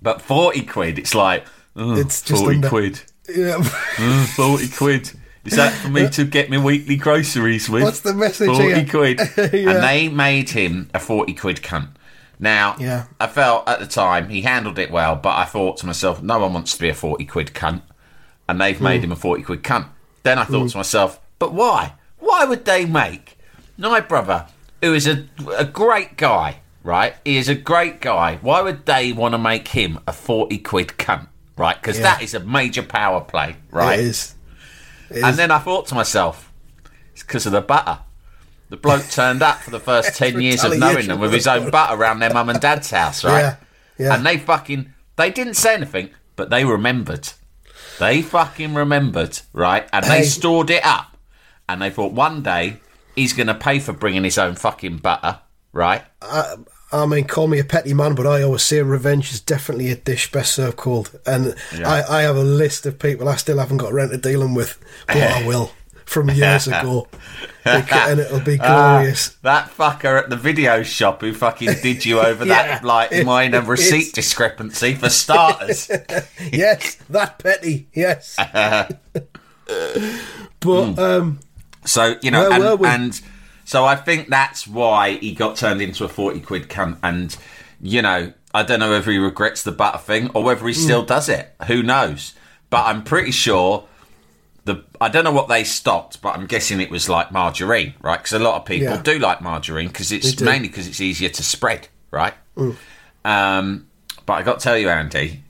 But 0.00 0.20
40 0.22 0.62
quid, 0.62 0.98
it's 0.98 1.14
like, 1.14 1.44
oh, 1.76 1.94
It's 1.96 2.20
just 2.20 2.40
40 2.42 2.56
under- 2.56 2.68
quid. 2.68 3.00
Yeah. 3.28 3.58
Mm, 3.58 4.26
40 4.34 4.68
quid. 4.68 5.12
Is 5.44 5.56
that 5.56 5.72
for 5.72 5.88
me 5.88 6.08
to 6.10 6.24
get 6.24 6.50
me 6.50 6.58
weekly 6.58 6.96
groceries 6.96 7.68
with? 7.68 7.82
What's 7.82 8.00
the 8.00 8.14
message 8.14 8.46
40 8.48 8.62
here? 8.62 8.86
quid. 8.88 9.18
Yeah. 9.52 9.70
And 9.70 9.82
they 9.82 10.08
made 10.08 10.50
him 10.50 10.88
a 10.94 10.98
40 11.00 11.34
quid 11.34 11.56
cunt. 11.58 11.88
Now, 12.38 12.76
Yeah. 12.78 13.06
I 13.20 13.26
felt 13.26 13.68
at 13.68 13.78
the 13.80 13.86
time 13.86 14.28
he 14.28 14.42
handled 14.42 14.78
it 14.78 14.90
well, 14.90 15.16
but 15.16 15.36
I 15.36 15.44
thought 15.44 15.78
to 15.78 15.86
myself, 15.86 16.22
no 16.22 16.38
one 16.38 16.52
wants 16.52 16.74
to 16.74 16.80
be 16.80 16.88
a 16.88 16.94
40 16.94 17.24
quid 17.26 17.48
cunt. 17.48 17.82
And 18.48 18.60
they've 18.60 18.80
made 18.80 19.02
him 19.02 19.12
a 19.12 19.16
40 19.16 19.42
quid 19.42 19.62
cunt. 19.62 19.86
Then 20.22 20.38
I 20.38 20.44
thought 20.44 20.70
to 20.70 20.76
myself, 20.76 21.20
but 21.38 21.52
why? 21.52 21.94
Why 22.18 22.44
would 22.44 22.64
they 22.64 22.84
make 22.84 23.36
my 23.78 24.00
brother, 24.00 24.46
who 24.80 24.94
is 24.94 25.06
a, 25.08 25.26
a 25.56 25.64
great 25.64 26.16
guy, 26.16 26.58
right? 26.84 27.14
He 27.24 27.36
is 27.36 27.48
a 27.48 27.54
great 27.54 28.00
guy. 28.00 28.36
Why 28.42 28.60
would 28.62 28.86
they 28.86 29.12
want 29.12 29.34
to 29.34 29.38
make 29.38 29.68
him 29.68 29.98
a 30.06 30.12
40 30.12 30.58
quid 30.58 30.88
cunt, 30.98 31.26
right? 31.56 31.80
Because 31.80 31.96
Yeah. 31.98 32.04
that 32.04 32.22
is 32.22 32.34
a 32.34 32.40
major 32.40 32.82
power 32.82 33.20
play, 33.20 33.56
right? 33.70 33.98
It 33.98 34.04
is. 34.06 34.34
It 35.10 35.18
And 35.22 35.30
is. 35.32 35.36
then 35.36 35.50
I 35.50 35.58
thought 35.58 35.86
to 35.88 35.94
myself, 35.94 36.50
it's 37.12 37.22
because 37.22 37.46
of 37.46 37.52
the 37.52 37.60
butter. 37.60 37.98
The 38.70 38.76
bloke 38.78 39.08
turned 39.10 39.42
up 39.42 39.58
for 39.60 39.70
the 39.70 39.80
first 39.80 40.14
10 40.16 40.40
years 40.40 40.64
of 40.64 40.78
knowing 40.78 41.08
them 41.08 41.20
with 41.20 41.32
his 41.32 41.46
own 41.46 41.70
butter 41.70 41.94
around 41.94 42.20
their 42.20 42.32
mum 42.32 42.48
and 42.48 42.60
dad's 42.60 42.90
house, 42.90 43.22
right? 43.24 43.40
Yeah, 43.40 43.56
yeah. 43.98 44.14
And 44.14 44.24
they 44.24 44.38
fucking, 44.38 44.92
they 45.16 45.30
didn't 45.30 45.54
say 45.54 45.74
anything, 45.74 46.10
but 46.36 46.48
they 46.50 46.64
remembered. 46.64 47.28
They 47.98 48.22
fucking 48.22 48.72
remembered, 48.74 49.38
right? 49.52 49.86
And 49.92 50.04
they 50.06 50.22
stored 50.22 50.70
it 50.70 50.84
up. 50.84 51.16
And 51.68 51.80
they 51.82 51.90
thought 51.90 52.12
one 52.12 52.42
day 52.42 52.80
he's 53.14 53.34
going 53.34 53.46
to 53.46 53.54
pay 53.54 53.78
for 53.78 53.92
bringing 53.92 54.24
his 54.24 54.38
own 54.38 54.54
fucking 54.54 54.96
butter, 54.98 55.40
right? 55.72 56.02
Uh, 56.22 56.56
I 56.92 57.06
mean, 57.06 57.24
call 57.24 57.46
me 57.48 57.58
a 57.58 57.64
petty 57.64 57.94
man, 57.94 58.14
but 58.14 58.26
I 58.26 58.42
always 58.42 58.62
say 58.62 58.82
revenge 58.82 59.32
is 59.32 59.40
definitely 59.40 59.90
a 59.90 59.96
dish 59.96 60.30
best 60.30 60.52
served 60.54 60.76
cold. 60.76 61.18
And 61.26 61.54
I, 61.84 62.02
I 62.02 62.22
have 62.22 62.36
a 62.36 62.42
list 62.44 62.84
of 62.86 62.98
people 62.98 63.28
I 63.28 63.36
still 63.36 63.58
haven't 63.58 63.78
got 63.78 63.92
around 63.92 64.10
to 64.10 64.18
dealing 64.18 64.54
with, 64.54 64.78
but 65.06 65.16
I 65.16 65.46
will 65.46 65.72
from 66.04 66.28
years 66.30 66.66
ago. 66.68 67.08
And 67.64 68.20
it'll 68.20 68.40
be 68.40 68.58
glorious. 68.58 69.28
That 69.42 69.70
fucker 69.70 70.18
at 70.22 70.28
the 70.30 70.36
video 70.36 70.82
shop 70.82 71.20
who 71.22 71.32
fucking 71.32 71.74
did 71.82 72.04
you 72.04 72.20
over 72.20 72.44
Yeah. 72.46 72.80
that 72.80 72.84
like 72.84 73.24
minor 73.24 73.58
It's- 73.58 73.68
receipt 73.70 74.12
discrepancy 74.14 74.94
for 74.94 75.08
starters. 75.08 75.88
yes, 76.52 76.96
that 77.08 77.38
petty. 77.38 77.86
Yes. 77.94 78.36
but 80.60 80.98
um, 80.98 81.38
So 81.84 82.16
you 82.22 82.30
know, 82.30 82.50
Where 82.50 82.60
were 82.60 82.66
and, 82.66 82.80
we? 82.80 82.88
and 82.88 83.20
so 83.72 83.84
I 83.84 83.96
think 83.96 84.28
that's 84.28 84.68
why 84.68 85.14
he 85.16 85.32
got 85.34 85.56
turned 85.56 85.80
into 85.82 86.04
a 86.04 86.08
forty 86.08 86.40
quid 86.40 86.68
cunt. 86.68 86.98
And 87.02 87.34
you 87.80 88.02
know, 88.02 88.32
I 88.54 88.62
don't 88.62 88.78
know 88.80 88.90
whether 88.90 89.10
he 89.10 89.18
regrets 89.18 89.62
the 89.62 89.72
butter 89.72 89.98
thing 89.98 90.30
or 90.34 90.42
whether 90.44 90.66
he 90.68 90.74
Hmm. 90.74 90.80
still 90.80 91.02
does 91.02 91.28
it. 91.28 91.54
Who 91.66 91.82
knows? 91.82 92.34
But 92.70 92.86
I'm 92.86 93.02
pretty 93.02 93.30
sure 93.32 93.84
the 94.64 94.84
I 95.00 95.08
don't 95.08 95.24
know 95.24 95.32
what 95.32 95.48
they 95.48 95.64
stopped, 95.64 96.22
but 96.22 96.36
I'm 96.36 96.46
guessing 96.46 96.80
it 96.80 96.90
was 96.90 97.08
like 97.08 97.32
margarine, 97.32 97.94
right? 98.00 98.18
Because 98.18 98.32
a 98.34 98.38
lot 98.38 98.56
of 98.60 98.64
people 98.64 98.94
Yeah. 98.94 99.02
do 99.02 99.18
like 99.18 99.40
margarine 99.40 99.88
because 99.88 100.12
it's 100.12 100.40
mainly 100.40 100.68
because 100.68 100.86
it's 100.86 101.00
easier 101.00 101.30
to 101.30 101.42
spread, 101.42 101.88
right? 102.10 102.34
Um, 103.24 103.86
but 104.26 104.34
I 104.34 104.42
got 104.42 104.58
to 104.60 104.64
tell 104.64 104.78
you, 104.78 104.88
Andy, 104.88 105.42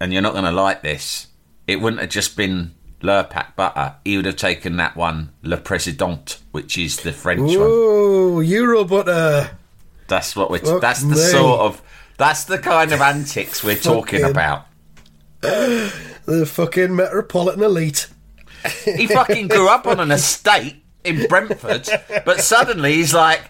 and 0.00 0.12
you're 0.12 0.22
not 0.22 0.32
going 0.32 0.44
to 0.44 0.50
like 0.52 0.82
this. 0.82 1.28
It 1.66 1.80
wouldn't 1.80 2.00
have 2.00 2.10
just 2.10 2.36
been 2.36 2.72
Lurpak 3.02 3.54
butter. 3.56 3.94
He 4.04 4.16
would 4.16 4.26
have 4.26 4.36
taken 4.36 4.76
that 4.76 4.96
one, 4.96 5.30
Le 5.42 5.56
Président, 5.58 6.38
which 6.58 6.76
is 6.76 6.96
the 6.98 7.12
French 7.12 7.40
one. 7.56 7.56
oh, 7.60 8.40
Euro 8.40 8.82
butter. 8.82 9.50
That's 10.08 10.34
what 10.34 10.50
we're. 10.50 10.58
Fuck 10.58 10.80
that's 10.80 11.02
the 11.02 11.10
me. 11.10 11.16
sort 11.16 11.60
of. 11.60 11.82
That's 12.16 12.44
the 12.44 12.58
kind 12.58 12.90
of 12.90 13.00
antics 13.00 13.62
we're 13.62 13.76
talking 13.76 14.22
Fucking- 14.22 14.30
about. 14.30 14.66
The 16.28 16.44
fucking 16.44 16.94
Metropolitan 16.94 17.62
Elite. 17.62 18.08
He 18.84 19.06
fucking 19.06 19.48
grew 19.48 19.68
up 19.70 19.86
on 19.86 19.98
an 20.00 20.10
estate 20.10 20.76
in 21.04 21.26
Brentford, 21.26 21.88
but 22.26 22.40
suddenly 22.40 22.94
he's 22.94 23.14
like, 23.14 23.40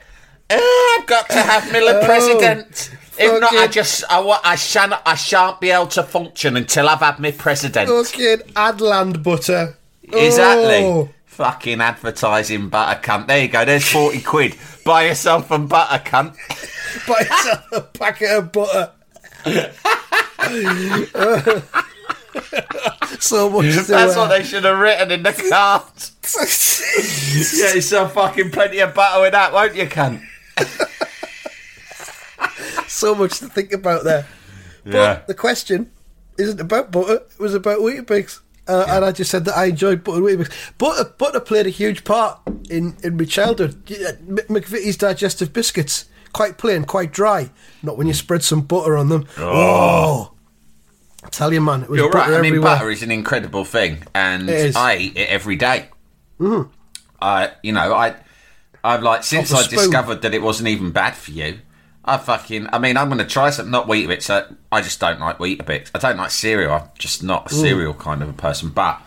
"Eh, 0.49 0.57
I've 0.61 1.07
got 1.07 1.29
to 1.31 1.41
have 1.43 1.73
me 1.73 1.81
Le 1.81 2.05
President. 2.05 2.91
If 3.19 3.41
not, 3.41 3.53
I 3.53 3.57
fucking- 3.57 3.73
just 3.73 4.05
I, 4.09 4.21
wa- 4.21 4.41
I 4.45 4.55
shan't 4.55 4.93
I 5.05 5.17
shan't 5.17 5.61
be 5.61 5.71
able 5.71 5.89
to 5.89 6.05
function 6.05 6.57
until 6.57 6.89
I've 6.89 7.01
had 7.01 7.19
me 7.19 7.33
president. 7.33 7.89
Fucking 7.89 8.53
Adland 8.55 9.25
butter. 9.25 9.77
Exactly. 10.05 10.85
Oh. 10.85 11.09
Fucking 11.39 11.81
advertising 11.81 12.69
butter 12.69 13.01
cunt. 13.01 13.29
There 13.29 13.41
you 13.41 13.47
go. 13.47 13.65
There's 13.65 13.89
forty 13.89 14.21
quid. 14.21 14.57
Buy 14.85 15.05
yourself 15.05 15.47
some 15.47 15.69
butter 15.69 16.03
cunt. 16.03 16.35
Buy 17.07 17.21
yourself 17.21 17.65
a 17.71 17.81
packet 17.81 18.31
of 18.33 18.51
butter. 18.51 18.91
so 23.21 23.49
much 23.51 23.73
to 23.73 23.83
That's 23.83 24.17
uh, 24.17 24.17
what 24.17 24.31
they 24.31 24.43
should 24.43 24.65
have 24.65 24.81
written 24.81 25.13
in 25.13 25.23
the 25.23 25.33
cards. 25.33 26.11
Get 27.57 27.77
yourself 27.77 28.15
fucking 28.15 28.51
plenty 28.51 28.81
of 28.81 28.93
butter 28.93 29.21
with 29.23 29.31
that, 29.31 29.53
won't 29.53 29.77
you, 29.77 29.87
cunt? 29.87 30.21
so 32.89 33.15
much 33.15 33.39
to 33.39 33.47
think 33.47 33.73
about 33.73 34.03
there. 34.03 34.27
But 34.83 34.93
Yeah. 34.93 35.21
the 35.29 35.35
question 35.35 35.93
isn't 36.37 36.61
about 36.61 36.91
butter; 36.91 37.23
it 37.31 37.39
was 37.39 37.55
about 37.55 37.79
Weetabix. 37.79 38.41
Uh, 38.69 38.85
And 38.89 39.05
I 39.05 39.13
just 39.13 39.31
said 39.31 39.45
that 39.47 39.57
I 39.57 39.67
enjoyed 39.67 40.05
butter 40.05 40.21
Weetabix. 40.21 40.51
Butter, 40.79 41.05
butter 41.17 41.41
played 41.41 41.67
a 41.67 41.71
huge 41.71 42.05
part 42.05 42.39
in, 42.71 42.97
in 43.03 43.17
my 43.17 43.25
childhood. 43.25 43.85
McVitie's 43.87 44.97
digestive 44.99 45.53
biscuits, 45.53 46.05
quite 46.33 46.59
plain, 46.59 46.85
quite 46.85 47.13
dry. 47.13 47.51
Not 47.83 47.97
when 47.97 48.07
you 48.07 48.15
spread 48.15 48.43
some 48.43 48.61
butter 48.61 48.97
on 48.97 49.09
them. 49.09 49.27
Oh, 49.39 50.33
I 51.25 51.29
tell 51.31 51.53
you, 51.53 51.61
man, 51.61 51.83
it 51.85 51.89
was 51.91 51.99
You're 51.99 52.11
butter 52.11 52.31
right. 52.33 52.39
I 52.39 52.43
mean, 52.43 52.53
everywhere. 52.53 52.77
butter 52.77 52.91
is 52.91 53.03
an 53.03 53.11
incredible 53.11 53.65
thing, 53.65 54.03
and 54.15 54.51
I 54.51 54.97
eat 54.99 55.17
it 55.17 55.29
every 55.31 55.57
day. 55.57 55.89
I, 57.21 57.51
you 57.63 57.73
know, 57.73 57.93
I, 57.95 58.15
I've 58.85 59.03
like 59.03 59.25
since 59.25 59.53
I 59.53 59.63
spoon. 59.63 59.79
discovered 59.79 60.23
that 60.23 60.35
it 60.35 60.43
wasn't 60.43 60.69
even 60.69 60.93
bad 60.93 61.17
for 61.17 61.33
you. 61.33 61.59
I 62.09 62.17
fucking, 62.19 62.69
I 62.73 62.79
mean, 62.79 62.97
I'm 62.97 63.09
going 63.09 63.19
to 63.19 63.25
try 63.27 63.51
something. 63.51 63.71
Not 63.71 63.87
Weetabix. 63.87 64.31
I, 64.31 64.53
I 64.71 64.81
just 64.81 64.99
don't 65.01 65.21
like 65.21 65.39
Weetabix. 65.39 65.91
I 65.95 65.99
don't 65.99 66.17
like 66.17 66.31
cereal. 66.31 66.73
I'm 66.73 66.89
just 66.99 67.23
not 67.23 67.51
a 67.51 67.55
cereal 67.55 67.95
kind 67.95 68.23
of 68.23 68.29
a 68.29 68.33
person. 68.33 68.71
But 68.71 69.01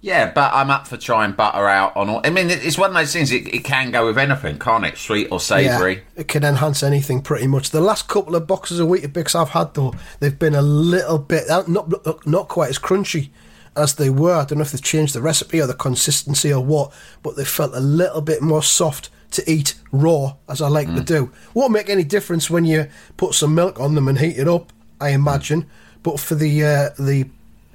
yeah, 0.00 0.30
but 0.30 0.52
I'm 0.54 0.70
up 0.70 0.86
for 0.86 0.96
trying 0.96 1.32
butter 1.32 1.66
out 1.66 1.96
on 1.96 2.08
all. 2.08 2.20
I 2.24 2.30
mean, 2.30 2.50
it's 2.50 2.78
one 2.78 2.90
of 2.90 2.96
those 2.96 3.12
things. 3.12 3.32
It, 3.32 3.52
it 3.52 3.64
can 3.64 3.90
go 3.90 4.06
with 4.06 4.16
anything, 4.18 4.58
can't 4.58 4.84
it? 4.84 4.96
Sweet 4.96 5.28
or 5.32 5.40
savoury. 5.40 6.04
it 6.14 6.28
can 6.28 6.44
enhance 6.44 6.84
anything 6.84 7.20
pretty 7.20 7.48
much. 7.48 7.70
The 7.70 7.80
last 7.80 8.06
couple 8.06 8.36
of 8.36 8.46
boxes 8.46 8.78
of 8.78 8.88
Weetabix 8.88 9.34
I've 9.34 9.50
had 9.50 9.74
though, 9.74 9.94
they've 10.20 10.38
been 10.38 10.54
a 10.54 10.62
little 10.62 11.18
bit 11.18 11.50
uh, 11.50 11.64
not 11.66 11.90
not, 12.06 12.26
not 12.26 12.48
quite 12.48 12.70
as 12.70 12.78
crunchy 12.78 13.30
as 13.76 13.96
they 13.96 14.08
were. 14.08 14.34
I 14.34 14.44
don't 14.44 14.58
know 14.58 14.62
if 14.62 14.70
they've 14.72 14.82
changed 14.82 15.14
the 15.14 15.22
recipe 15.22 15.60
or 15.60 15.66
the 15.66 15.74
consistency 15.74 16.52
or 16.52 16.64
what, 16.64 16.92
but 17.22 17.36
they 17.36 17.44
felt 17.44 17.74
a 17.74 17.80
little 17.80 18.20
bit 18.20 18.40
more 18.40 18.62
soft 18.62 19.10
to 19.30 19.50
eat 19.50 19.74
raw 19.92 20.34
as 20.48 20.62
I 20.62 20.68
like 20.68 20.94
to 20.94 21.02
do. 21.02 21.30
Won't 21.54 21.72
make 21.72 21.90
any 21.90 22.04
difference 22.04 22.48
when 22.48 22.64
you 22.64 22.88
put 23.16 23.34
some 23.34 23.54
milk 23.54 23.78
on 23.78 23.94
them 23.94 24.08
and 24.08 24.18
heat 24.18 24.38
it 24.38 24.48
up, 24.48 24.72
I 25.00 25.10
imagine. 25.10 25.66
But 26.02 26.18
for 26.20 26.34
the 26.34 26.64
uh, 26.64 26.90
the 26.98 27.28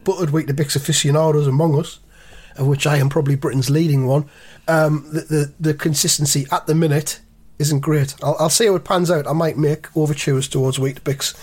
buttered 0.04 0.30
Weetabix 0.30 0.76
aficionados 0.76 1.48
among 1.48 1.80
us, 1.80 2.00
of 2.58 2.68
which 2.68 2.88
I 2.88 2.98
am 2.98 3.10
probably 3.10 3.36
Britain's 3.36 3.70
leading 3.70 4.08
one, 4.08 4.30
um, 4.68 5.06
the, 5.12 5.22
the 5.22 5.54
the 5.60 5.74
consistency 5.74 6.48
at 6.52 6.66
the 6.66 6.76
minute 6.76 7.20
isn't 7.60 7.82
great. 7.82 8.16
I'll, 8.24 8.36
I'll 8.40 8.50
see 8.50 8.66
how 8.66 8.76
it 8.76 8.84
pans 8.84 9.12
out. 9.12 9.28
I 9.28 9.34
might 9.34 9.58
make 9.58 9.96
overtures 9.96 10.48
towards 10.48 10.80
Weetabix 10.80 11.38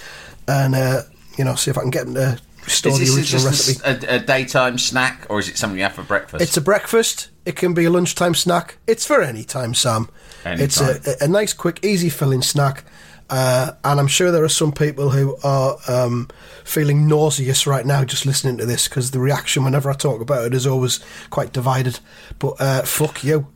and 0.49 0.75
uh, 0.75 1.03
you 1.39 1.45
know, 1.45 1.55
see 1.55 1.71
if 1.71 1.79
I 1.79 1.83
can 1.83 1.91
get 1.91 2.07
them 2.07 2.15
to 2.15 2.39
restore 2.65 2.93
Is 2.93 2.99
the 2.99 3.05
this 3.05 3.17
original 3.17 3.53
just 3.53 3.83
recipe. 3.83 4.07
a, 4.07 4.17
a, 4.17 4.19
daytime 4.19 4.79
snack, 4.79 5.27
or 5.29 5.39
is 5.39 5.49
it 5.49 5.57
something 5.57 5.79
you 5.79 5.85
have 5.85 5.95
for 5.95 6.03
breakfast? 6.03 6.43
It's 6.43 6.57
a 6.57 6.61
breakfast. 6.61 7.31
It 7.45 7.57
can 7.57 7.75
be 7.75 7.85
a 7.85 7.91
lunchtime 7.91 8.35
snack. 8.35 8.79
It's 8.87 9.07
for 9.07 9.23
any 9.23 9.45
time, 9.45 9.75
Sam. 9.75 10.09
Any 10.45 10.65
it's 10.65 10.81
a, 10.81 11.01
a 11.21 11.29
nice, 11.29 11.53
quick, 11.53 11.85
easy 11.85 12.09
filling 12.09 12.43
snack. 12.43 12.85
Uh, 13.31 13.73
and 13.85 14.01
I'm 14.01 14.09
sure 14.09 14.33
there 14.33 14.43
are 14.43 14.49
some 14.49 14.73
people 14.73 15.11
who 15.11 15.37
are 15.45 15.77
um, 15.87 16.29
feeling 16.65 17.07
nauseous 17.07 17.65
right 17.65 17.87
now 17.87 18.05
just 18.05 18.27
listening 18.27 18.59
to 18.59 18.67
this 18.67 18.89
because 18.89 19.13
the 19.13 19.21
reaction 19.21 19.63
whenever 19.63 19.89
I 19.89 19.95
talk 19.95 20.21
about 20.21 20.47
it 20.47 20.55
is 20.55 20.67
always 20.67 20.99
quite 21.31 21.53
divided. 21.53 22.01
But 22.41 22.61
uh, 22.61 22.83
fuck 22.83 23.23
you, 23.23 23.47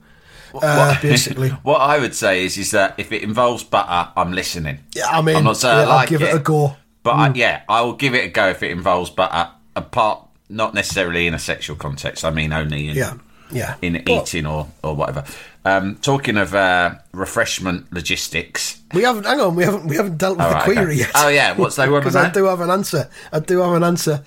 uh, 0.62 1.00
basically. 1.02 1.48
what 1.62 1.80
I 1.80 1.98
would 1.98 2.14
say 2.14 2.44
is, 2.44 2.56
is 2.56 2.70
that 2.70 2.94
if 2.98 3.10
it 3.10 3.22
involves 3.22 3.64
butter, 3.64 4.12
I'm 4.16 4.32
listening. 4.32 4.78
Yeah, 4.94 5.08
I 5.08 5.20
mean, 5.22 5.36
I'm 5.36 5.44
not 5.44 5.56
saying 5.56 5.76
yeah, 5.76 5.84
I 5.84 5.86
like 5.86 6.12
I'll 6.12 6.18
give 6.18 6.22
it. 6.22 6.34
a 6.34 6.38
go. 6.38 6.76
But 7.04 7.12
I, 7.12 7.32
yeah, 7.34 7.62
I 7.68 7.82
will 7.82 7.92
give 7.92 8.14
it 8.14 8.24
a 8.24 8.28
go 8.28 8.48
if 8.48 8.62
it 8.64 8.72
involves 8.72 9.10
butter. 9.10 9.50
Apart, 9.76 10.26
not 10.48 10.74
necessarily 10.74 11.26
in 11.26 11.34
a 11.34 11.38
sexual 11.38 11.76
context. 11.76 12.24
I 12.24 12.30
mean, 12.30 12.52
only 12.52 12.88
in 12.88 12.96
Yeah, 12.96 13.14
yeah. 13.52 13.76
in 13.82 14.02
But 14.04 14.28
eating 14.28 14.46
or 14.46 14.68
or 14.82 14.96
whatever. 14.96 15.24
Um, 15.66 15.96
talking 15.96 16.36
of 16.36 16.54
uh, 16.54 16.94
refreshment 17.12 17.92
logistics, 17.92 18.80
we 18.92 19.02
haven't. 19.02 19.24
Hang 19.24 19.40
on, 19.40 19.54
we 19.54 19.64
haven't. 19.64 19.86
We 19.86 19.96
haven't 19.96 20.18
dealt 20.18 20.38
with 20.38 20.48
the 20.48 20.54
right, 20.54 20.64
query 20.64 20.82
okay. 20.82 20.94
yet. 20.94 21.10
Oh, 21.14 21.28
yeah, 21.28 21.56
what's 21.56 21.76
that 21.76 21.86
to 21.86 21.92
Because 21.98 22.16
I 22.16 22.30
do 22.30 22.44
have 22.46 22.60
an 22.60 22.70
answer. 22.70 23.08
I 23.32 23.40
do 23.40 23.60
have 23.60 23.72
an 23.72 23.84
answer. 23.84 24.24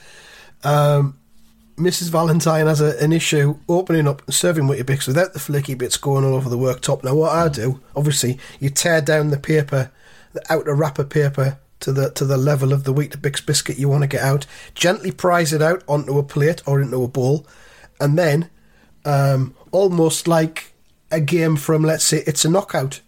Um, 0.64 1.18
Mrs. 1.78 2.10
Valentine 2.10 2.66
has 2.66 2.82
a, 2.82 3.02
an 3.04 3.14
issue 3.14 3.58
opening 3.70 4.08
up 4.08 4.24
and 4.26 4.34
serving 4.34 4.66
Weetabix 4.66 5.08
without 5.08 5.34
the 5.34 5.40
flaky 5.40 5.76
bits 5.76 5.96
going 5.96 6.26
all 6.26 6.34
over 6.34 6.50
the 6.50 6.58
worktop. 6.58 7.04
Now, 7.04 7.14
what 7.14 7.34
I 7.34 7.50
do, 7.50 7.80
obviously, 7.96 8.40
you 8.60 8.72
tear 8.72 9.00
down 9.00 9.30
the 9.30 9.38
paper, 9.38 9.92
the 10.34 10.44
outer 10.52 10.74
wrapper 10.74 11.04
paper, 11.04 11.60
to 11.80 11.92
the 11.92 12.12
to 12.12 12.26
the 12.26 12.38
level 12.38 12.74
of 12.74 12.84
the 12.84 12.94
wheat 12.94 13.12
Weetabix 13.12 13.46
biscuit 13.46 13.78
you 13.78 13.90
want 13.90 14.04
to 14.04 14.08
get 14.08 14.24
out. 14.24 14.46
Gently 14.74 15.12
prise 15.12 15.54
it 15.54 15.62
out 15.62 15.84
onto 15.88 16.18
a 16.18 16.24
plate 16.24 16.62
or 16.66 16.82
into 16.82 17.04
a 17.04 17.08
bowl, 17.08 17.46
and 18.00 18.18
then, 18.18 18.50
um, 19.06 19.56
almost 19.72 20.28
like 20.28 20.74
a 21.12 21.22
game 21.22 21.56
from, 21.56 21.84
let's 21.84 22.04
say, 22.04 22.24
it's 22.28 22.46
a 22.46 22.50
knockout. 22.50 23.02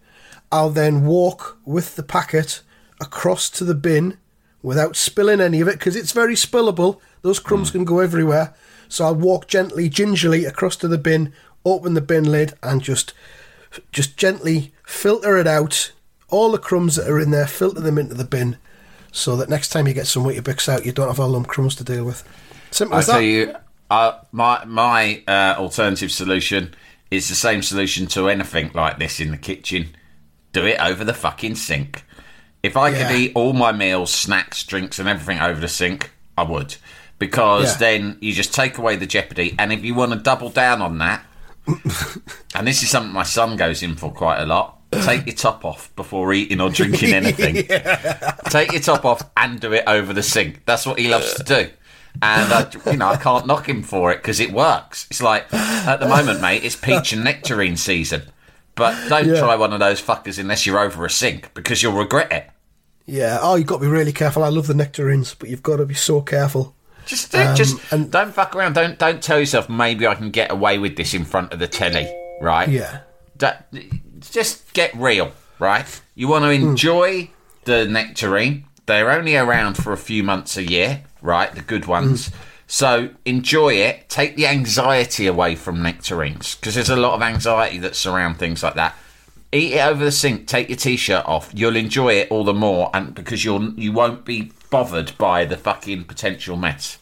I'll 0.51 0.69
then 0.69 1.05
walk 1.05 1.57
with 1.65 1.95
the 1.95 2.03
packet 2.03 2.61
across 3.01 3.49
to 3.51 3.63
the 3.63 3.75
bin 3.75 4.17
without 4.61 4.95
spilling 4.95 5.41
any 5.41 5.61
of 5.61 5.67
it 5.67 5.73
because 5.73 5.95
it's 5.95 6.11
very 6.11 6.35
spillable. 6.35 6.99
Those 7.21 7.39
crumbs 7.39 7.71
can 7.71 7.85
go 7.85 7.99
everywhere. 7.99 8.53
So 8.88 9.05
I'll 9.05 9.15
walk 9.15 9.47
gently, 9.47 9.89
gingerly 9.89 10.45
across 10.45 10.75
to 10.77 10.88
the 10.88 10.97
bin, 10.97 11.33
open 11.63 11.93
the 11.93 12.01
bin 12.01 12.31
lid, 12.31 12.53
and 12.63 12.81
just 12.81 13.13
just 13.91 14.17
gently 14.17 14.73
filter 14.83 15.38
it 15.38 15.45
out. 15.45 15.91
All 16.29 16.51
the 16.51 16.57
crumbs 16.57 16.95
that 16.95 17.07
are 17.09 17.19
in 17.19 17.31
there, 17.31 17.48
filter 17.48 17.81
them 17.81 17.98
into 17.98 18.13
the 18.15 18.24
bin, 18.25 18.57
so 19.12 19.36
that 19.38 19.50
next 19.50 19.69
time 19.69 19.88
you 19.88 19.93
get 19.93 20.07
some 20.07 20.24
Weetabix 20.24 20.69
out, 20.69 20.86
you 20.86 20.91
don't 20.91 21.07
have 21.07 21.19
all 21.19 21.31
them 21.31 21.45
crumbs 21.45 21.75
to 21.75 21.83
deal 21.83 22.05
with. 22.05 22.24
Simple 22.71 22.95
I 22.95 23.00
as 23.00 23.05
tell 23.07 23.15
that. 23.19 23.24
you, 23.25 23.55
uh, 23.89 24.19
my 24.31 24.63
my 24.65 25.24
uh, 25.27 25.55
alternative 25.57 26.12
solution 26.12 26.74
is 27.09 27.27
the 27.29 27.36
same 27.36 27.63
solution 27.63 28.05
to 28.07 28.29
anything 28.29 28.69
like 28.74 29.00
this 29.00 29.19
in 29.19 29.31
the 29.31 29.38
kitchen. 29.38 29.95
Do 30.53 30.65
it 30.65 30.79
over 30.79 31.03
the 31.03 31.13
fucking 31.13 31.55
sink. 31.55 32.03
If 32.62 32.77
I 32.77 32.89
Yeah. 32.89 33.07
could 33.07 33.15
eat 33.15 33.31
all 33.36 33.53
my 33.53 33.71
meals, 33.71 34.12
snacks, 34.13 34.63
drinks, 34.63 35.00
and 35.00 35.07
everything 35.09 35.39
over 35.41 35.59
the 35.59 35.67
sink, 35.67 36.12
I 36.38 36.43
would. 36.43 36.75
Because 37.17 37.71
Yeah. 37.74 37.77
then 37.77 38.17
you 38.21 38.33
just 38.33 38.53
take 38.53 38.77
away 38.77 38.95
the 38.95 39.05
jeopardy. 39.07 39.55
And 39.57 39.74
if 39.74 39.83
you 39.83 39.95
want 39.95 40.12
to 40.12 40.19
double 40.19 40.50
down 40.50 40.81
on 40.81 41.00
that, 41.00 41.25
and 42.55 42.67
this 42.67 42.83
is 42.83 42.89
something 42.89 43.12
my 43.13 43.24
son 43.24 43.55
goes 43.55 43.81
in 43.83 43.95
for 43.95 44.12
quite 44.12 44.39
a 44.39 44.45
lot, 44.45 44.78
take 44.91 45.25
your 45.27 45.36
top 45.36 45.63
off 45.65 45.93
before 45.96 46.34
eating 46.34 46.60
or 46.62 46.69
drinking 46.69 47.13
anything. 47.13 47.55
Take 48.50 48.72
your 48.72 48.81
top 48.81 49.05
off 49.05 49.22
and 49.38 49.60
do 49.60 49.72
it 49.74 49.84
over 49.86 50.13
the 50.13 50.24
sink. 50.24 50.65
That's 50.65 50.86
what 50.86 50.98
he 51.00 51.08
loves 51.10 51.34
to 51.36 51.43
do. 51.43 51.69
And 52.22 52.51
I, 52.51 52.67
you 52.89 52.98
know, 52.98 53.08
I 53.10 53.17
can't 53.17 53.46
knock 53.46 53.69
him 53.69 53.84
for 53.84 54.12
it 54.12 54.17
because 54.17 54.39
it 54.39 54.51
works. 54.51 55.05
It's 55.12 55.22
like 55.22 55.51
at 55.53 56.00
the 56.00 56.08
moment, 56.08 56.41
mate, 56.41 56.63
it's 56.63 56.75
peach 56.75 57.13
and 57.13 57.24
nectarine 57.24 57.77
season. 57.77 58.24
But 58.75 59.10
don't 59.10 59.27
Yeah. 59.27 59.39
try 59.39 59.55
one 59.55 59.74
of 59.74 59.79
those 59.79 60.01
fuckers 60.01 60.39
unless 60.39 60.65
you're 60.65 60.79
over 60.79 61.05
a 61.05 61.10
sink 61.10 61.53
because 61.53 61.84
you'll 61.84 61.93
regret 61.93 62.31
it. 62.31 62.50
Yeah. 63.05 63.38
Oh, 63.41 63.55
you've 63.55 63.67
got 63.67 63.75
to 63.77 63.81
be 63.81 63.88
really 63.88 64.13
careful. 64.13 64.43
I 64.43 64.50
love 64.50 64.67
the 64.67 64.74
nectarines, 64.74 65.36
but 65.36 65.50
you've 65.50 65.63
got 65.63 65.77
to 65.77 65.86
be 65.86 65.93
so 65.93 66.22
careful. 66.22 66.75
Just, 67.05 67.31
do, 67.31 67.53
just 67.55 67.75
Um, 67.93 68.01
and- 68.03 68.12
don't 68.12 68.34
fuck 68.34 68.55
around. 68.55 68.74
Don't 68.74 68.98
don't 68.98 69.22
tell 69.22 69.39
yourself 69.39 69.69
maybe 69.69 70.05
I 70.08 70.15
can 70.15 70.31
get 70.31 70.51
away 70.51 70.77
with 70.79 70.96
this 70.96 71.13
in 71.13 71.25
front 71.25 71.53
of 71.53 71.60
the 71.60 71.67
telly, 71.67 72.12
right? 72.41 72.69
Yeah. 72.69 73.00
That, 73.38 73.72
just 74.21 74.73
get 74.73 74.93
real, 74.95 75.31
right? 75.59 76.01
You 76.15 76.27
want 76.27 76.45
to 76.45 76.51
enjoy 76.51 77.29
the 77.65 77.85
nectarine. 77.85 78.65
They're 78.85 79.11
only 79.11 79.35
around 79.35 79.75
for 79.75 79.93
a 79.93 79.97
few 79.97 80.23
months 80.23 80.57
a 80.57 80.63
year, 80.63 81.03
right? 81.21 81.53
The 81.53 81.61
good 81.61 81.85
ones. 81.85 82.31
So 82.67 83.09
enjoy 83.25 83.73
it. 83.73 84.09
Take 84.09 84.35
the 84.35 84.47
anxiety 84.47 85.25
away 85.25 85.55
from 85.55 85.81
nectarines 85.81 86.55
because 86.55 86.75
there's 86.75 86.89
a 86.89 86.95
lot 86.95 87.13
of 87.15 87.21
anxiety 87.21 87.79
that 87.79 87.95
surround 87.95 88.38
things 88.38 88.61
like 88.61 88.75
that. 88.75 88.95
Eat 89.51 89.73
it 89.73 89.79
over 89.79 90.05
the 90.05 90.11
sink. 90.11 90.47
Take 90.47 90.69
your 90.69 90.77
t-shirt 90.77 91.25
off. 91.25 91.51
You'll 91.53 91.75
enjoy 91.75 92.13
it 92.13 92.29
all 92.29 92.43
the 92.43 92.53
more, 92.53 92.91
and 92.93 93.15
because 93.15 93.43
you'll 93.43 93.73
you 93.73 93.91
won't 93.91 94.23
be 94.23 94.51
bothered 94.69 95.17
by 95.17 95.45
the 95.45 95.57
fucking 95.57 96.03
potential 96.03 96.55
mess. 96.55 96.99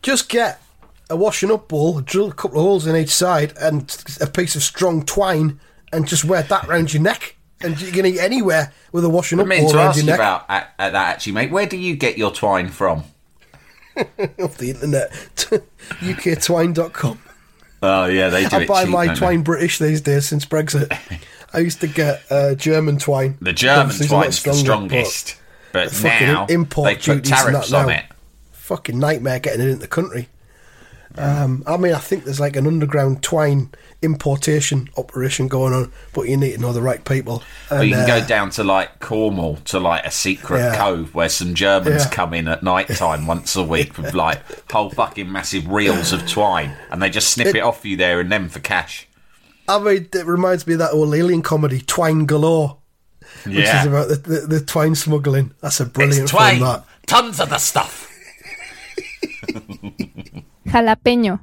Just 0.00 0.30
get 0.30 0.62
a 1.10 1.16
washing 1.16 1.50
up 1.50 1.68
bowl, 1.68 2.00
drill 2.00 2.30
a 2.30 2.34
couple 2.34 2.58
of 2.58 2.64
holes 2.64 2.86
in 2.86 2.96
each 2.96 3.14
side, 3.14 3.52
and 3.60 3.94
a 4.22 4.26
piece 4.26 4.56
of 4.56 4.62
strong 4.62 5.04
twine, 5.04 5.60
and 5.94 6.06
just 6.06 6.24
wear 6.24 6.42
that 6.42 6.66
round 6.66 6.92
your 6.92 7.02
neck. 7.02 7.36
And 7.60 7.80
you 7.80 7.92
can 7.92 8.04
eat 8.04 8.18
anywhere 8.18 8.72
with 8.92 9.04
a 9.04 9.08
washing 9.08 9.38
I 9.38 9.42
up 9.42 9.48
mean 9.48 9.62
bowl 9.62 9.70
to 9.72 9.78
ask 9.78 9.96
you 9.98 10.04
neck 10.04 10.16
about 10.16 10.44
at, 10.50 10.74
at 10.78 10.92
that 10.92 11.14
actually, 11.14 11.32
mate. 11.32 11.50
Where 11.50 11.66
do 11.66 11.76
you 11.78 11.96
get 11.96 12.18
your 12.18 12.30
twine 12.30 12.68
from? 12.68 13.04
off 13.96 14.58
the 14.58 14.70
internet. 14.70 15.10
UKTwine.com. 16.00 17.18
Oh 17.82 18.06
yeah, 18.06 18.28
they 18.28 18.46
do 18.46 18.56
I 18.56 18.66
buy 18.66 18.84
cheap, 18.84 18.92
my 18.92 19.06
don't 19.06 19.14
they? 19.14 19.18
twine 19.18 19.42
British 19.42 19.78
these 19.78 20.00
days 20.00 20.26
since 20.26 20.44
Brexit. 20.46 20.90
I 21.52 21.58
used 21.58 21.80
to 21.82 21.86
get 21.86 22.22
uh, 22.30 22.54
German 22.54 22.98
twine. 22.98 23.36
The 23.40 23.52
German 23.52 23.86
Obviously, 23.86 24.04
it's 24.04 24.12
a 24.12 24.16
lot 24.16 24.22
twine's 24.22 24.42
the 24.42 24.54
strongest, 24.54 25.40
but, 25.72 25.90
fucking 25.90 26.26
now 26.26 26.46
import 26.46 26.86
they 26.88 27.14
put 27.14 27.24
tariffs 27.24 27.72
on 27.72 27.86
now. 27.86 27.94
it. 27.94 28.04
Fucking 28.52 28.98
nightmare 28.98 29.38
getting 29.38 29.60
it 29.60 29.68
into 29.68 29.80
the 29.80 29.86
country. 29.86 30.28
Um, 31.16 31.62
I 31.66 31.76
mean, 31.76 31.94
I 31.94 31.98
think 31.98 32.24
there's 32.24 32.40
like 32.40 32.56
an 32.56 32.66
underground 32.66 33.22
twine 33.22 33.70
importation 34.02 34.88
operation 34.96 35.48
going 35.48 35.72
on, 35.72 35.92
but 36.12 36.22
you 36.28 36.36
need 36.36 36.52
to 36.54 36.58
know 36.60 36.72
the 36.72 36.82
right 36.82 37.04
people. 37.04 37.42
But 37.70 37.86
you 37.86 37.92
can 37.92 38.00
And, 38.00 38.06
go 38.08 38.16
uh, 38.16 38.26
down 38.26 38.50
to 38.50 38.64
like 38.64 39.00
Cornwall 39.00 39.56
to 39.66 39.78
like 39.80 40.04
a 40.04 40.10
secret 40.10 40.58
Yeah. 40.58 40.76
cove 40.76 41.14
where 41.14 41.28
some 41.28 41.54
Germans 41.54 42.04
Yeah. 42.04 42.10
come 42.10 42.34
in 42.34 42.48
at 42.48 42.62
night 42.62 42.88
time 42.88 43.26
once 43.26 43.54
a 43.56 43.62
week 43.62 43.96
with 43.96 44.12
like 44.24 44.70
whole 44.72 44.90
fucking 44.90 45.30
massive 45.30 45.68
reels 45.68 46.12
of 46.12 46.28
twine, 46.28 46.76
and 46.90 47.00
they 47.02 47.10
just 47.10 47.28
snip 47.30 47.48
it, 47.48 47.56
It- 47.56 47.62
off 47.62 47.84
you 47.84 47.96
there 47.96 48.20
and 48.20 48.30
then 48.30 48.48
for 48.48 48.60
cash. 48.60 49.06
I 49.66 49.78
mean, 49.78 50.08
it 50.12 50.26
reminds 50.26 50.66
me 50.66 50.74
of 50.74 50.80
that 50.80 50.92
old 50.92 51.14
Ealing 51.14 51.40
comedy, 51.42 51.80
Twine 51.80 52.26
Galore, 52.26 52.76
which 53.46 53.54
Yeah, 53.54 53.80
is 53.80 53.86
about 53.86 54.08
the, 54.08 54.16
the, 54.16 54.40
the 54.58 54.60
twine 54.60 54.94
smuggling. 54.94 55.52
That's 55.62 55.80
a 55.80 55.84
it's 55.84 55.92
brilliant 55.92 56.28
twine, 56.28 56.58
film, 56.58 56.68
that. 56.68 56.84
tons 57.06 57.40
of 57.40 57.48
the 57.48 57.56
stuff. 57.58 58.10
Jalapeño. 60.64 61.42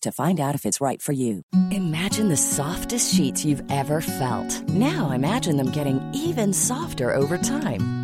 to 0.00 0.12
find 0.12 0.40
out 0.40 0.54
if 0.54 0.64
it's 0.66 0.80
right 0.80 1.00
for 1.00 1.12
you. 1.12 1.42
Imagine 1.70 2.28
the 2.28 2.36
softest 2.36 3.14
sheets 3.14 3.44
you've 3.44 3.62
ever 3.70 4.00
felt. 4.00 4.68
Now 4.68 5.10
imagine 5.10 5.56
them 5.56 5.70
getting 5.70 6.00
even 6.14 6.52
softer 6.52 7.14
over 7.14 7.38
time. 7.38 8.03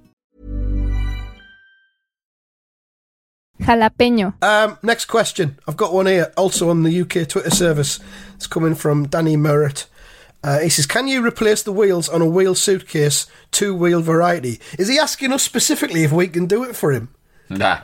Jalapeño. 3.61 4.33
Um, 4.43 4.77
next 4.83 5.05
question. 5.05 5.57
I've 5.67 5.77
got 5.77 5.93
one 5.93 6.05
here, 6.07 6.31
also 6.37 6.69
on 6.69 6.83
the 6.83 7.01
UK 7.01 7.27
Twitter 7.27 7.49
service. 7.51 7.99
It's 8.35 8.47
coming 8.47 8.75
from 8.75 9.07
Danny 9.07 9.37
Merritt. 9.37 9.85
Uh, 10.43 10.59
he 10.59 10.69
says, 10.69 10.87
"Can 10.87 11.07
you 11.07 11.23
replace 11.25 11.61
the 11.61 11.71
wheels 11.71 12.09
on 12.09 12.21
a 12.21 12.25
wheel 12.25 12.55
suitcase, 12.55 13.27
two 13.51 13.75
wheel 13.75 14.01
variety?" 14.01 14.59
Is 14.79 14.87
he 14.87 14.97
asking 14.97 15.31
us 15.31 15.43
specifically 15.43 16.03
if 16.03 16.11
we 16.11 16.27
can 16.27 16.47
do 16.47 16.63
it 16.63 16.75
for 16.75 16.91
him? 16.91 17.09
Nah. 17.49 17.81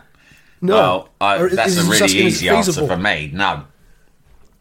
No. 0.60 0.74
Well, 0.76 1.10
I, 1.22 1.38
Or 1.38 1.48
is- 1.48 1.56
that's 1.56 1.72
is 1.74 1.78
a 1.78 1.84
really 1.92 2.02
asking 2.04 2.20
if 2.22 2.28
it's 2.28 2.36
easy 2.38 2.50
answer 2.50 2.74
for 2.88 2.98
me. 2.98 3.30
No. 3.34 3.66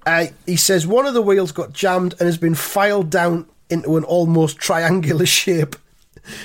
Uh, 0.05 0.27
he 0.45 0.57
says 0.57 0.87
one 0.87 1.07
of 1.07 1.15
the 1.15 1.23
wheels 1.23 1.53
got 1.53 1.73
jammed 1.73 2.15
and 2.21 2.27
has 2.27 2.37
been 2.37 2.55
filed 2.55 3.09
down 3.11 3.47
into 3.71 3.97
an 3.97 4.05
almost 4.05 4.59
triangular 4.59 5.25
shape. 5.41 5.75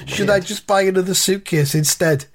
Should 0.06 0.30
I 0.30 0.40
just 0.40 0.66
buy 0.68 0.84
another 0.84 1.14
suitcase 1.14 1.76
instead? 1.76 2.26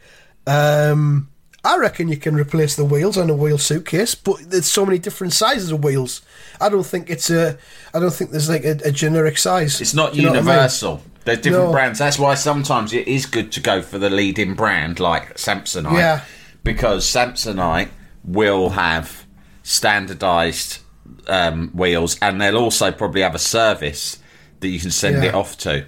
Um, 0.46 1.28
I 1.66 1.76
reckon 1.78 2.08
you 2.08 2.16
can 2.16 2.34
replace 2.36 2.76
the 2.76 2.84
wheels 2.84 3.18
on 3.18 3.28
a 3.28 3.34
wheel 3.34 3.58
suitcase, 3.58 4.14
but 4.14 4.36
there's 4.50 4.66
so 4.66 4.86
many 4.86 4.98
different 4.98 5.32
sizes 5.32 5.72
of 5.72 5.82
wheels. 5.82 6.22
I 6.60 6.68
don't 6.68 6.86
think 6.86 7.10
it's 7.10 7.28
a. 7.30 7.58
I 7.92 7.98
don't 8.00 8.12
think 8.12 8.30
there's 8.30 8.48
like 8.48 8.64
a, 8.64 8.78
a 8.84 8.92
generic 8.92 9.36
size. 9.38 9.80
It's 9.80 9.92
not 9.94 10.14
you 10.14 10.22
know 10.22 10.28
I 10.28 10.32
mean? 10.34 10.44
universal. 10.44 11.02
There's 11.24 11.40
different 11.40 11.66
No. 11.66 11.72
brands. 11.72 11.98
That's 11.98 12.18
why 12.20 12.34
sometimes 12.36 12.92
it 12.92 13.08
is 13.08 13.26
good 13.26 13.50
to 13.52 13.60
go 13.60 13.82
for 13.82 13.98
the 13.98 14.08
leading 14.08 14.54
brand 14.54 15.00
like 15.00 15.34
Samsonite. 15.34 15.98
Yeah. 15.98 16.20
Because 16.62 17.04
Samsonite 17.04 17.88
will 18.24 18.70
have 18.70 19.26
standardized 19.64 20.78
um, 21.26 21.70
wheels 21.74 22.16
and 22.22 22.40
they'll 22.40 22.56
also 22.56 22.90
probably 22.92 23.22
have 23.22 23.34
a 23.34 23.38
service 23.40 24.18
that 24.60 24.68
you 24.68 24.78
can 24.80 24.90
send 24.90 25.16
Yeah. 25.22 25.30
it 25.30 25.34
off 25.34 25.58
to. 25.58 25.86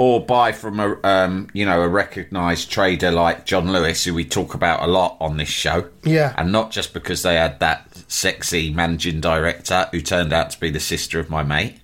Or 0.00 0.24
buy 0.24 0.52
from 0.52 0.80
a 0.80 0.98
um, 1.04 1.48
you 1.52 1.66
know 1.66 1.82
a 1.82 1.88
recognised 1.88 2.70
trader 2.70 3.10
like 3.10 3.44
John 3.44 3.70
Lewis, 3.70 4.02
who 4.02 4.14
we 4.14 4.24
talk 4.24 4.54
about 4.54 4.82
a 4.82 4.86
lot 4.86 5.18
on 5.20 5.36
this 5.36 5.50
show. 5.50 5.90
Yeah. 6.04 6.34
and 6.38 6.50
not 6.50 6.70
just 6.70 6.94
because 6.94 7.22
they 7.22 7.34
had 7.34 7.60
that 7.60 7.86
sexy 8.08 8.72
managing 8.72 9.20
director 9.20 9.90
who 9.90 10.00
turned 10.00 10.32
out 10.32 10.48
to 10.52 10.58
be 10.60 10.70
the 10.70 10.80
sister 10.80 11.20
of 11.20 11.28
my 11.28 11.42
mate. 11.42 11.80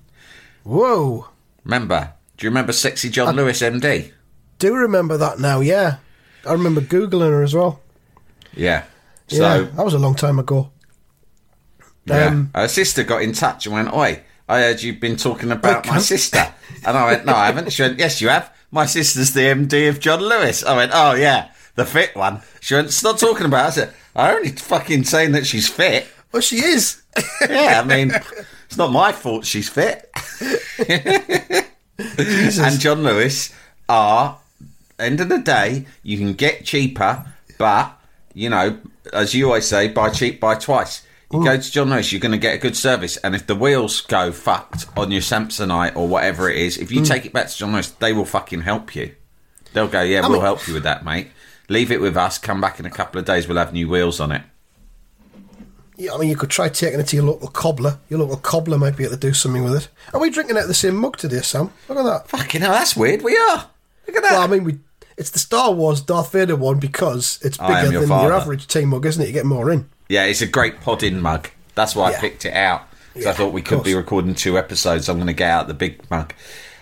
Whoa! 0.65 1.29
Remember? 1.63 2.15
Do 2.39 2.47
you 2.47 2.51
remember 2.51 2.73
Sexy 2.73 3.11
John 3.11 3.37
Lewis, 3.37 3.61
MD? 3.61 4.13
Do 4.59 4.75
remember 4.75 5.19
that 5.19 5.39
now? 5.39 5.61
Yeah, 5.61 5.99
I 6.47 6.53
remember 6.53 6.81
googling 6.81 7.31
her 7.31 7.43
as 7.43 7.55
well. 7.55 7.83
Yeah. 8.55 8.85
So, 9.29 9.43
yeah, 9.43 9.71
that 9.75 9.85
was 9.85 9.93
a 9.93 9.99
long 9.99 10.15
time 10.15 10.39
ago. 10.39 10.71
yeah. 12.07 12.29
Um, 12.29 12.51
her 12.55 12.69
sister 12.69 13.05
got 13.05 13.21
in 13.21 13.33
touch 13.33 13.67
and 13.67 13.75
went, 13.75 13.93
Oi, 13.93 14.23
I 14.49 14.61
heard 14.61 14.83
you've 14.83 15.01
been 15.01 15.17
talking 15.17 15.51
about 15.51 15.87
my 15.87 15.99
sister. 15.99 16.47
And 16.85 16.97
I 16.97 17.07
went, 17.07 17.25
No, 17.27 17.35
I 17.35 17.47
haven't. 17.47 17.73
She 17.73 17.83
went, 17.83 17.99
Yes, 17.99 18.21
you 18.21 18.29
have. 18.29 18.53
my 18.71 18.87
sister's 18.87 19.33
the 19.33 19.41
MD 19.43 19.89
of 19.89 20.01
John 20.01 20.21
Lewis. 20.21 20.65
I 20.65 20.77
went, 20.77 20.93
oh 20.95 21.15
yeah, 21.15 21.51
the 21.77 21.85
fit 21.87 22.15
one. 22.17 22.43
She 22.61 22.75
went, 22.75 22.91
stop 22.93 23.19
talking 23.19 23.47
about 23.47 23.65
it. 23.65 23.69
I 23.69 23.71
said, 23.71 23.95
I'm 24.15 24.37
only 24.37 24.51
fucking 24.51 25.05
saying 25.05 25.33
that 25.33 25.47
she's 25.47 25.69
fit. 25.69 26.07
Well, 26.33 26.43
she 26.43 26.57
is. 26.57 27.03
Yeah, 27.49 27.81
I 27.83 27.87
mean, 27.87 28.11
it's 28.67 28.77
not 28.77 28.91
my 28.93 29.13
fault 29.13 29.47
she's 29.47 29.69
fit. 29.69 30.11
and 31.99 32.81
John 32.81 33.03
Lewis 33.03 33.55
are, 33.89 34.39
end 34.99 35.21
of 35.21 35.29
the 35.29 35.39
day, 35.39 35.87
you 36.03 36.19
can 36.19 36.35
get 36.35 36.65
cheaper, 36.65 37.25
but, 37.59 37.93
you 38.35 38.51
know, 38.51 38.79
as 39.13 39.35
you 39.35 39.47
always 39.47 39.67
say, 39.67 39.89
buy 39.89 40.11
cheap, 40.11 40.41
buy 40.41 40.57
twice. 40.57 41.06
You 41.33 41.45
go 41.45 41.57
to 41.57 41.73
John 41.73 41.91
Lewis, 41.91 42.13
you're 42.13 42.21
going 42.21 42.33
to 42.33 42.39
get 42.39 42.55
a 42.55 42.59
good 42.59 42.77
service. 42.77 43.17
And 43.17 43.35
if 43.35 43.47
the 43.47 43.57
wheels 43.57 44.01
go 44.01 44.31
fucked 44.31 44.87
on 44.97 45.11
your 45.11 45.23
Samsonite 45.23 45.97
or 45.97 46.07
whatever 46.07 46.49
it 46.49 46.57
is, 46.57 46.79
if 46.79 46.93
you 46.93 47.01
hmm. 47.01 47.05
take 47.05 47.27
it 47.27 47.33
back 47.33 47.49
to 47.49 47.57
John 47.57 47.73
Lewis, 47.73 47.91
they 47.91 48.13
will 48.13 48.25
fucking 48.25 48.61
help 48.61 48.95
you. 48.95 49.15
They'll 49.73 49.89
go, 49.89 50.03
yeah, 50.03 50.21
we'll 50.21 50.33
mean- 50.33 50.41
help 50.43 50.67
you 50.69 50.75
with 50.75 50.85
that, 50.85 51.05
mate. 51.05 51.29
Leave 51.69 51.91
it 51.91 52.01
with 52.01 52.17
us. 52.17 52.39
Come 52.39 52.61
back 52.61 52.79
in 52.79 52.87
a 52.87 52.91
couple 52.91 53.19
of 53.19 53.25
days. 53.27 53.49
We'll 53.49 53.59
have 53.59 53.73
new 53.73 53.89
wheels 53.89 54.21
on 54.21 54.31
it. 54.31 54.43
Yeah, 55.97 56.13
I 56.13 56.19
mean, 56.19 56.29
you 56.29 56.37
could 56.37 56.51
try 56.51 56.69
taking 56.69 57.01
it 57.01 57.09
to 57.09 57.17
your 57.17 57.25
local 57.25 57.49
cobbler. 57.49 57.99
Your 58.09 58.21
local 58.21 58.37
cobbler 58.37 58.79
might 58.79 58.97
be 58.97 59.05
able 59.05 59.15
to 59.15 59.21
do 59.21 59.33
something 59.33 59.65
with 59.65 59.75
it. 59.75 59.89
Are 60.13 60.21
we 60.21 60.31
drinking 60.31 60.57
out 60.57 60.63
of 60.63 60.69
the 60.69 60.75
same 60.75 60.95
mug 60.95 61.17
today, 61.17 61.41
Sam? 61.41 61.73
Look 61.89 61.99
at 61.99 62.05
that. 62.05 62.29
Fucking 62.29 62.61
hell, 62.61 62.73
that's 62.73 62.95
weird. 62.95 63.23
We 63.23 63.37
are. 63.37 63.69
Look 64.07 64.17
at 64.17 64.23
that. 64.23 64.33
Well, 64.33 64.43
I 64.43 64.47
mean, 64.47 64.65
we. 64.65 64.79
It's 65.17 65.31
the 65.31 65.39
Star 65.39 65.73
Wars 65.73 66.03
Darth 66.03 66.33
Vader 66.33 66.55
one 66.55 66.79
because 66.79 67.41
it's 67.43 67.57
bigger 67.57 67.91
your 67.91 68.01
than 68.01 68.11
father. 68.11 68.29
your 68.29 68.37
average 68.37 68.67
tea 68.67 68.85
mug, 68.85 69.07
isn't 69.07 69.23
it? 69.23 69.29
You 69.29 69.33
get 69.33 69.47
more 69.47 69.71
in. 69.71 69.89
Yeah, 70.09 70.25
it's 70.25 70.43
a 70.43 70.47
great 70.47 70.81
podding 70.81 71.21
mug. 71.21 71.49
That's 71.75 71.95
why 71.97 72.13
I 72.13 72.15
picked 72.15 72.45
it 72.45 72.55
out. 72.55 72.83
Because 73.13 73.27
I 73.27 73.33
thought 73.33 73.53
we 73.53 73.63
could 73.63 73.83
be 73.83 73.95
recording 73.95 74.35
two 74.35 74.59
episodes. 74.59 75.09
I'm 75.09 75.17
going 75.17 75.27
to 75.27 75.33
get 75.33 75.51
out 75.51 75.69
the 75.69 75.75
big 75.75 76.09
mug. 76.11 76.33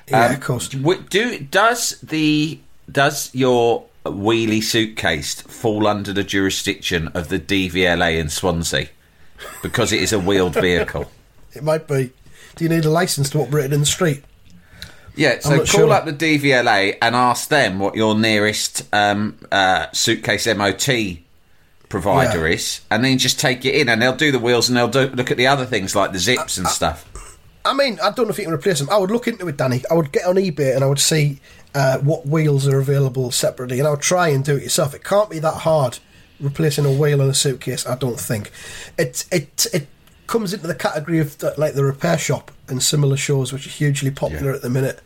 Yeah, 0.08 0.26
Um, 0.26 0.34
of 0.34 0.40
course. 0.40 0.68
w- 0.68 1.02
Do 1.08 1.38
does 1.38 1.98
the 2.02 2.58
does 2.90 3.30
your 3.34 3.84
wheelie 4.04 4.62
suitcase 4.62 5.40
fall 5.42 5.86
under 5.86 6.12
the 6.12 6.24
jurisdiction 6.24 7.08
of 7.08 7.28
the 7.28 7.38
DVLA 7.38 8.18
in 8.18 8.28
Swansea 8.28 8.88
because 9.62 9.92
it 9.92 10.02
is 10.02 10.12
a 10.12 10.18
wheeled 10.20 10.54
vehicle? 10.54 11.10
It 11.54 11.62
might 11.62 11.86
be. 11.86 12.10
Do 12.56 12.64
you 12.64 12.68
need 12.68 12.84
a 12.84 12.90
license 12.90 13.30
to 13.30 13.38
operate 13.38 13.66
it 13.66 13.72
in 13.72 13.78
the 13.78 13.86
street? 13.86 14.24
Yeah, 15.14 15.38
so 15.38 15.58
call 15.58 15.64
sure. 15.66 15.92
up 15.92 16.04
the 16.04 16.12
DVLA 16.12 16.98
and 17.00 17.14
ask 17.14 17.48
them 17.48 17.78
what 17.78 17.94
your 17.94 18.16
nearest 18.16 18.82
um, 18.92 19.38
uh, 19.52 19.86
suitcase 19.92 20.48
MOT 20.48 20.88
provider 22.00 22.48
Yeah. 22.48 22.54
is, 22.54 22.80
and 22.90 23.04
then 23.04 23.18
just 23.18 23.38
take 23.38 23.64
it 23.64 23.74
in, 23.74 23.88
and 23.88 24.00
they'll 24.02 24.16
do 24.16 24.32
the 24.32 24.38
wheels 24.38 24.68
and 24.68 24.76
they'll 24.76 24.88
do 24.88 25.08
look 25.14 25.30
at 25.30 25.36
the 25.36 25.46
other 25.46 25.64
things 25.66 25.94
like 25.94 26.12
the 26.12 26.18
zips 26.18 26.58
and 26.58 26.66
stuff. 26.68 27.04
I 27.64 27.72
mean, 27.72 27.98
I 28.02 28.10
don't 28.10 28.26
know 28.26 28.30
if 28.32 28.38
you 28.38 28.44
can 28.44 28.52
replace 28.52 28.78
them. 28.80 28.90
I 28.90 28.98
would 28.98 29.10
look 29.10 29.26
into 29.26 29.48
it, 29.48 29.56
Danny. 29.56 29.82
I 29.90 29.94
would 29.94 30.12
get 30.12 30.26
on 30.26 30.34
eBay 30.36 30.74
and 30.74 30.84
I 30.84 30.86
would 30.86 30.98
see 30.98 31.40
uh, 31.74 31.98
what 31.98 32.26
wheels 32.26 32.66
are 32.68 32.78
available 32.78 33.30
separately, 33.30 33.78
and 33.78 33.86
I 33.88 33.90
would 33.92 34.00
try 34.02 34.28
and 34.28 34.44
do 34.44 34.56
it 34.56 34.62
yourself. 34.64 34.94
It 34.94 35.02
can't 35.04 35.30
be 35.30 35.38
that 35.38 35.58
hard 35.68 35.98
replacing 36.40 36.84
a 36.84 36.92
wheel 36.92 37.22
on 37.22 37.30
a 37.30 37.34
suitcase. 37.34 37.86
I 37.86 37.94
don't 37.96 38.18
think 38.20 38.50
it 38.98 39.24
it 39.30 39.66
it 39.72 39.86
comes 40.26 40.52
into 40.52 40.66
the 40.66 40.74
category 40.74 41.20
of 41.20 41.38
the, 41.38 41.54
like 41.56 41.74
the 41.74 41.84
repair 41.84 42.18
shop 42.18 42.50
and 42.68 42.82
similar 42.82 43.16
shows, 43.16 43.52
which 43.52 43.66
are 43.66 43.70
hugely 43.70 44.10
popular 44.10 44.52
at 44.52 44.62
the 44.62 44.70
minute. 44.70 45.00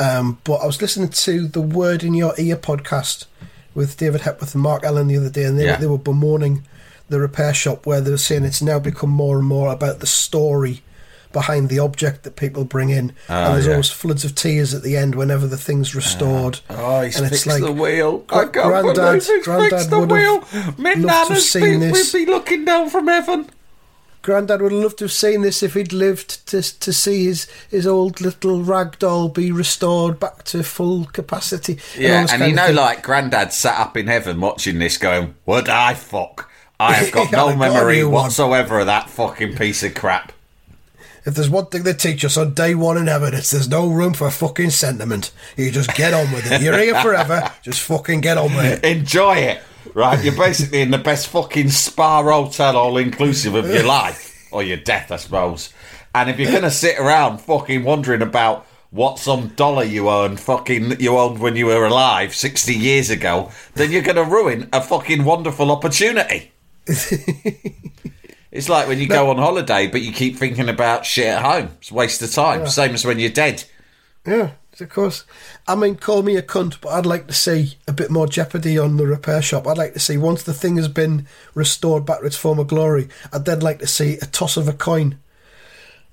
Um, 0.00 0.38
but 0.44 0.56
I 0.56 0.66
was 0.66 0.80
listening 0.82 1.10
to 1.10 1.46
the 1.46 1.60
Word 1.60 2.02
in 2.02 2.14
Your 2.14 2.34
Ear 2.38 2.56
podcast 2.56 3.26
with 3.74 3.96
David 3.96 4.22
Hepworth 4.22 4.54
and 4.54 4.62
Mark 4.62 4.84
Allen 4.84 5.08
the 5.08 5.16
other 5.16 5.30
day, 5.30 5.44
and 5.44 5.58
they, 5.58 5.64
Yeah. 5.66 5.76
they 5.76 5.86
were 5.86 5.98
bemoaning 5.98 6.62
the 7.08 7.20
repair 7.20 7.52
shop 7.52 7.86
where 7.86 8.00
they 8.00 8.10
were 8.10 8.16
saying 8.16 8.44
it's 8.44 8.62
now 8.62 8.78
become 8.78 9.10
more 9.10 9.36
and 9.38 9.46
more 9.46 9.72
about 9.72 10.00
the 10.00 10.06
story 10.06 10.82
behind 11.32 11.68
the 11.68 11.80
object 11.80 12.22
that 12.22 12.36
people 12.36 12.64
bring 12.64 12.90
in, 12.90 13.12
ah, 13.28 13.46
and 13.46 13.54
there's 13.56 13.66
yeah. 13.66 13.72
always 13.72 13.90
floods 13.90 14.24
of 14.24 14.34
tears 14.36 14.72
at 14.72 14.82
the 14.82 14.96
end 14.96 15.16
whenever 15.16 15.46
the 15.48 15.56
thing's 15.56 15.92
ah. 15.94 15.98
restored. 15.98 16.60
Oh, 16.70 17.02
he's 17.02 17.18
and 17.18 17.28
fixed 17.28 17.44
the 17.44 17.72
wheel. 17.72 18.24
Uh, 18.28 18.44
Gra- 18.44 18.44
I 18.44 18.44
can't 18.44 18.52
Grandad- 18.52 18.94
believe 18.94 19.14
he's 19.24 19.46
fixed 19.70 19.90
the 19.90 19.98
would 19.98 20.10
have 20.12 20.52
wheel. 20.52 20.74
My 20.78 20.90
loved 20.94 21.02
to 21.02 21.08
have 21.08 21.28
nana's 21.28 21.50
seen 21.50 21.80
be, 21.80 21.86
this. 21.86 22.12
would 22.12 22.24
be 22.24 22.30
looking 22.30 22.64
down 22.64 22.88
from 22.88 23.08
heaven. 23.08 23.50
Grandad 24.24 24.62
would 24.62 24.72
have 24.72 24.80
loved 24.80 24.98
to 24.98 25.04
have 25.04 25.12
seen 25.12 25.42
this 25.42 25.62
if 25.62 25.74
he'd 25.74 25.92
lived 25.92 26.46
to 26.46 26.62
to 26.80 26.92
see 26.94 27.26
his, 27.26 27.46
his 27.70 27.86
old 27.86 28.22
little 28.22 28.62
rag 28.62 28.98
doll 28.98 29.28
be 29.28 29.52
restored 29.52 30.18
back 30.18 30.44
to 30.44 30.62
full 30.62 31.04
capacity. 31.04 31.78
Yeah, 31.94 32.22
this 32.22 32.32
and 32.32 32.46
you 32.46 32.54
know, 32.54 32.68
thing. 32.68 32.76
like 32.76 33.02
Grandad 33.02 33.52
sat 33.52 33.78
up 33.78 33.98
in 33.98 34.06
heaven 34.06 34.40
watching 34.40 34.78
this, 34.78 34.96
going, 34.96 35.34
"Would 35.44 35.68
I 35.68 35.92
fuck? 35.92 36.50
I 36.80 36.94
have 36.94 37.12
got 37.12 37.32
no 37.32 37.48
I 37.48 37.52
got 37.52 37.58
memory 37.58 38.02
one." 38.02 38.14
whatsoever 38.14 38.80
of 38.80 38.86
that 38.86 39.10
fucking 39.10 39.56
piece 39.56 39.82
of 39.82 39.94
crap." 39.94 40.32
If 41.26 41.34
there's 41.34 41.50
one 41.50 41.66
thing 41.66 41.82
they 41.82 41.92
teach 41.92 42.24
us 42.24 42.38
on 42.38 42.54
day 42.54 42.74
one 42.74 42.96
in 42.96 43.08
heaven, 43.08 43.34
it's 43.34 43.50
there's 43.50 43.68
no 43.68 43.90
room 43.90 44.14
for 44.14 44.30
fucking 44.30 44.70
sentiment. 44.70 45.32
You 45.54 45.70
just 45.70 45.94
get 45.94 46.14
on 46.14 46.32
with 46.32 46.50
it. 46.50 46.62
You're 46.62 46.78
here 46.78 46.98
forever. 47.02 47.52
Just 47.62 47.80
fucking 47.80 48.22
get 48.22 48.38
on 48.38 48.54
with 48.54 48.64
it. 48.64 48.84
Enjoy 48.84 49.36
it, 49.36 49.62
right? 49.92 50.22
You're 50.24 50.36
basically 50.36 50.80
in 50.80 50.90
the 50.90 50.98
best 50.98 51.28
fucking 51.28 51.70
spa 51.70 52.22
hotel, 52.22 52.76
all 52.76 52.96
inclusive 52.96 53.54
of 53.54 53.68
your 53.68 53.82
life 53.86 54.48
or 54.50 54.62
your 54.62 54.76
death, 54.78 55.10
I 55.10 55.16
suppose. 55.16 55.72
And 56.14 56.30
if 56.30 56.38
you're 56.38 56.52
gonna 56.52 56.70
sit 56.70 56.98
around 56.98 57.38
fucking 57.38 57.84
wondering 57.84 58.22
about 58.22 58.66
what 58.90 59.18
some 59.18 59.48
dollar 59.48 59.84
you 59.84 60.08
earned, 60.08 60.38
fucking 60.40 61.00
you 61.00 61.18
owned 61.18 61.40
when 61.40 61.56
you 61.56 61.66
were 61.66 61.84
alive 61.84 62.34
sixty 62.34 62.74
years 62.74 63.10
ago, 63.10 63.50
then 63.74 63.90
you're 63.90 64.02
gonna 64.02 64.24
ruin 64.24 64.68
a 64.72 64.80
fucking 64.80 65.24
wonderful 65.24 65.70
opportunity. 65.70 66.52
It's 68.54 68.68
like 68.68 68.86
when 68.86 69.00
you 69.00 69.08
go 69.08 69.30
on 69.30 69.36
holiday, 69.36 69.88
but 69.88 70.00
you 70.00 70.12
keep 70.12 70.36
thinking 70.36 70.68
about 70.68 71.04
shit 71.04 71.26
at 71.26 71.42
home. 71.42 71.70
It's 71.80 71.90
a 71.90 71.94
waste 71.94 72.22
of 72.22 72.30
time. 72.30 72.68
Same 72.68 72.94
as 72.94 73.04
when 73.04 73.18
you're 73.18 73.28
dead. 73.30 73.64
Yeah, 74.24 74.52
of 74.78 74.88
course. 74.90 75.24
I 75.66 75.74
mean, 75.74 75.96
call 75.96 76.22
me 76.22 76.36
a 76.36 76.42
cunt, 76.42 76.76
but 76.82 76.90
I'd 76.90 77.06
like 77.06 77.26
to 77.26 77.32
see 77.32 77.76
a 77.88 77.92
bit 77.92 78.10
more 78.10 78.26
jeopardy 78.26 78.78
on 78.78 78.98
the 78.98 79.06
repair 79.06 79.40
shop. 79.40 79.66
I'd 79.66 79.78
like 79.78 79.94
to 79.94 79.98
see 79.98 80.18
once 80.18 80.42
the 80.42 80.52
thing 80.52 80.76
has 80.76 80.88
been 80.88 81.26
restored 81.54 82.04
back 82.04 82.20
to 82.20 82.26
its 82.26 82.36
former 82.36 82.64
glory, 82.64 83.08
I'd 83.32 83.46
then 83.46 83.60
like 83.60 83.78
to 83.78 83.86
see 83.86 84.18
a 84.20 84.26
toss 84.26 84.58
of 84.58 84.68
a 84.68 84.74
coin 84.74 85.16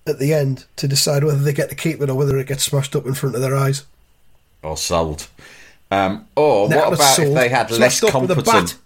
at 0.07 0.19
the 0.19 0.33
end 0.33 0.65
to 0.77 0.87
decide 0.87 1.23
whether 1.25 1.39
they 1.39 1.53
get 1.53 1.69
to 1.69 1.75
keep 1.75 2.01
it 2.01 2.09
or 2.09 2.15
whether 2.15 2.37
it 2.37 2.47
gets 2.47 2.63
smashed 2.63 2.95
up 2.95 3.05
in 3.05 3.13
front 3.13 3.35
of 3.35 3.41
their 3.41 3.55
eyes. 3.55 3.83
or 4.63 4.77
sold. 4.77 5.27
Um, 5.89 6.27
or 6.35 6.69
Now 6.69 6.89
what 6.89 6.93
about 6.93 7.19
if 7.19 7.33
they 7.33 7.49
had 7.49 7.71
less 7.71 7.97
smashed 7.99 8.15
up 8.15 8.21
with 8.21 8.31
a 8.31 8.35
competent? 8.35 8.77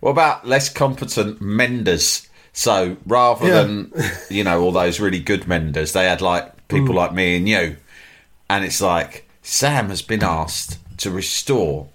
What 0.00 0.10
about 0.10 0.46
less 0.46 0.68
competent 0.68 1.40
menders? 1.40 2.28
So 2.52 2.98
rather 3.06 3.46
Yeah. 3.46 3.62
than 3.62 3.92
you 4.28 4.44
know 4.44 4.60
all 4.60 4.72
those 4.72 5.00
really 5.00 5.20
good 5.20 5.46
menders, 5.48 5.92
they 5.92 6.04
had 6.04 6.20
like 6.20 6.68
people 6.68 6.94
Mm. 6.94 6.98
like 6.98 7.14
me 7.14 7.36
and 7.36 7.48
you, 7.48 7.76
and 8.50 8.64
it's 8.64 8.80
like 8.82 9.23
Sam 9.46 9.90
has 9.90 10.00
been 10.02 10.22
asked 10.24 10.78
to 10.98 11.10
restore 11.10 11.88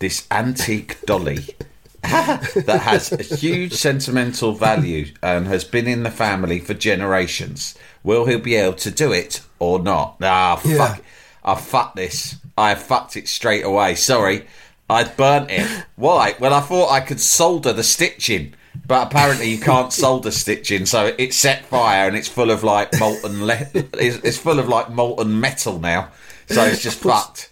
this 0.00 0.26
antique 0.30 1.00
dolly 1.06 1.38
that 2.02 2.80
has 2.82 3.12
a 3.12 3.22
huge 3.22 3.72
sentimental 3.74 4.52
value 4.52 5.06
and 5.22 5.46
has 5.46 5.64
been 5.64 5.86
in 5.86 6.02
the 6.02 6.10
family 6.10 6.58
for 6.58 6.74
generations. 6.74 7.76
Will 8.02 8.26
he 8.26 8.36
be 8.36 8.56
able 8.56 8.74
to 8.78 8.90
do 8.90 9.12
it 9.12 9.40
or 9.58 9.78
not? 9.78 10.16
Ah, 10.20 10.60
Yeah. 10.64 10.76
fuck. 10.94 11.02
I 11.44 11.54
fucked 11.54 11.96
this. 11.96 12.36
I 12.58 12.74
fucked 12.74 13.16
it 13.16 13.28
straight 13.28 13.64
away. 13.64 13.94
Sorry. 13.94 14.46
I 14.90 15.04
burnt 15.04 15.50
it. 15.50 15.84
Why? 15.94 16.34
Well, 16.40 16.52
I 16.52 16.60
thought 16.60 16.90
I 16.90 17.00
could 17.00 17.20
solder 17.20 17.72
the 17.72 17.82
stitching, 17.84 18.54
but 18.86 19.06
apparently 19.06 19.48
you 19.50 19.58
can't 19.58 19.92
solder 19.92 20.32
stitching, 20.32 20.86
so 20.86 21.14
it 21.18 21.34
set 21.34 21.64
fire 21.66 22.08
and 22.08 22.16
it's 22.16 22.28
full 22.28 22.50
of 22.50 22.64
like 22.64 22.98
molten. 22.98 23.46
Le- 23.46 23.66
it's, 23.74 24.16
it's 24.24 24.38
full 24.38 24.58
of 24.58 24.68
like 24.68 24.90
molten 24.90 25.40
metal 25.40 25.78
now, 25.78 26.08
so 26.48 26.64
it's 26.64 26.82
just 26.82 26.98
fucked. 27.02 27.50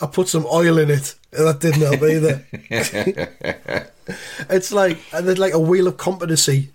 I 0.00 0.06
put 0.06 0.28
some 0.28 0.46
oil 0.46 0.78
in 0.78 0.90
it. 0.90 1.14
and 1.32 1.46
That 1.46 1.60
didn't 1.60 1.82
help 1.82 2.02
either. 2.02 2.44
it's 4.50 4.72
like 4.72 4.98
and 5.12 5.26
there's 5.28 5.38
like 5.38 5.54
a 5.54 5.58
wheel 5.60 5.86
of 5.86 5.96
competency. 5.96 6.70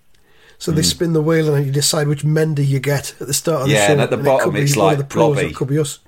So 0.60 0.72
they 0.72 0.82
spin 0.82 1.14
the 1.14 1.22
wheel 1.22 1.54
and 1.54 1.66
you 1.68 1.72
decide 1.72 2.08
which 2.08 2.24
mender 2.26 2.64
you 2.64 2.80
get 2.80 3.14
at 3.22 3.28
the 3.28 3.34
start 3.34 3.62
of 3.64 3.68
the 3.68 3.74
Hmm. 3.74 3.78
Yeah, 3.78 3.86
show. 3.88 3.92
and 3.94 4.02
at 4.02 4.10
the 4.10 4.18
it 4.20 4.24
bottom 4.26 4.54
be 4.54 4.62
it's 4.62 4.76
like 4.76 4.98
the 4.98 5.04
pros, 5.04 5.36
blobby. 5.36 5.50
It 5.50 5.56
could 5.56 5.68
be 5.68 5.78
us. 5.78 6.00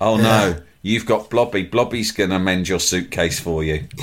Oh 0.00 0.16
no, 0.16 0.56
you've 0.82 1.06
got 1.06 1.30
Blobby. 1.30 1.62
Blobby's 1.62 2.10
gonna 2.12 2.38
mend 2.40 2.68
your 2.68 2.80
suitcase 2.80 3.38
for 3.38 3.62
you. 3.62 3.86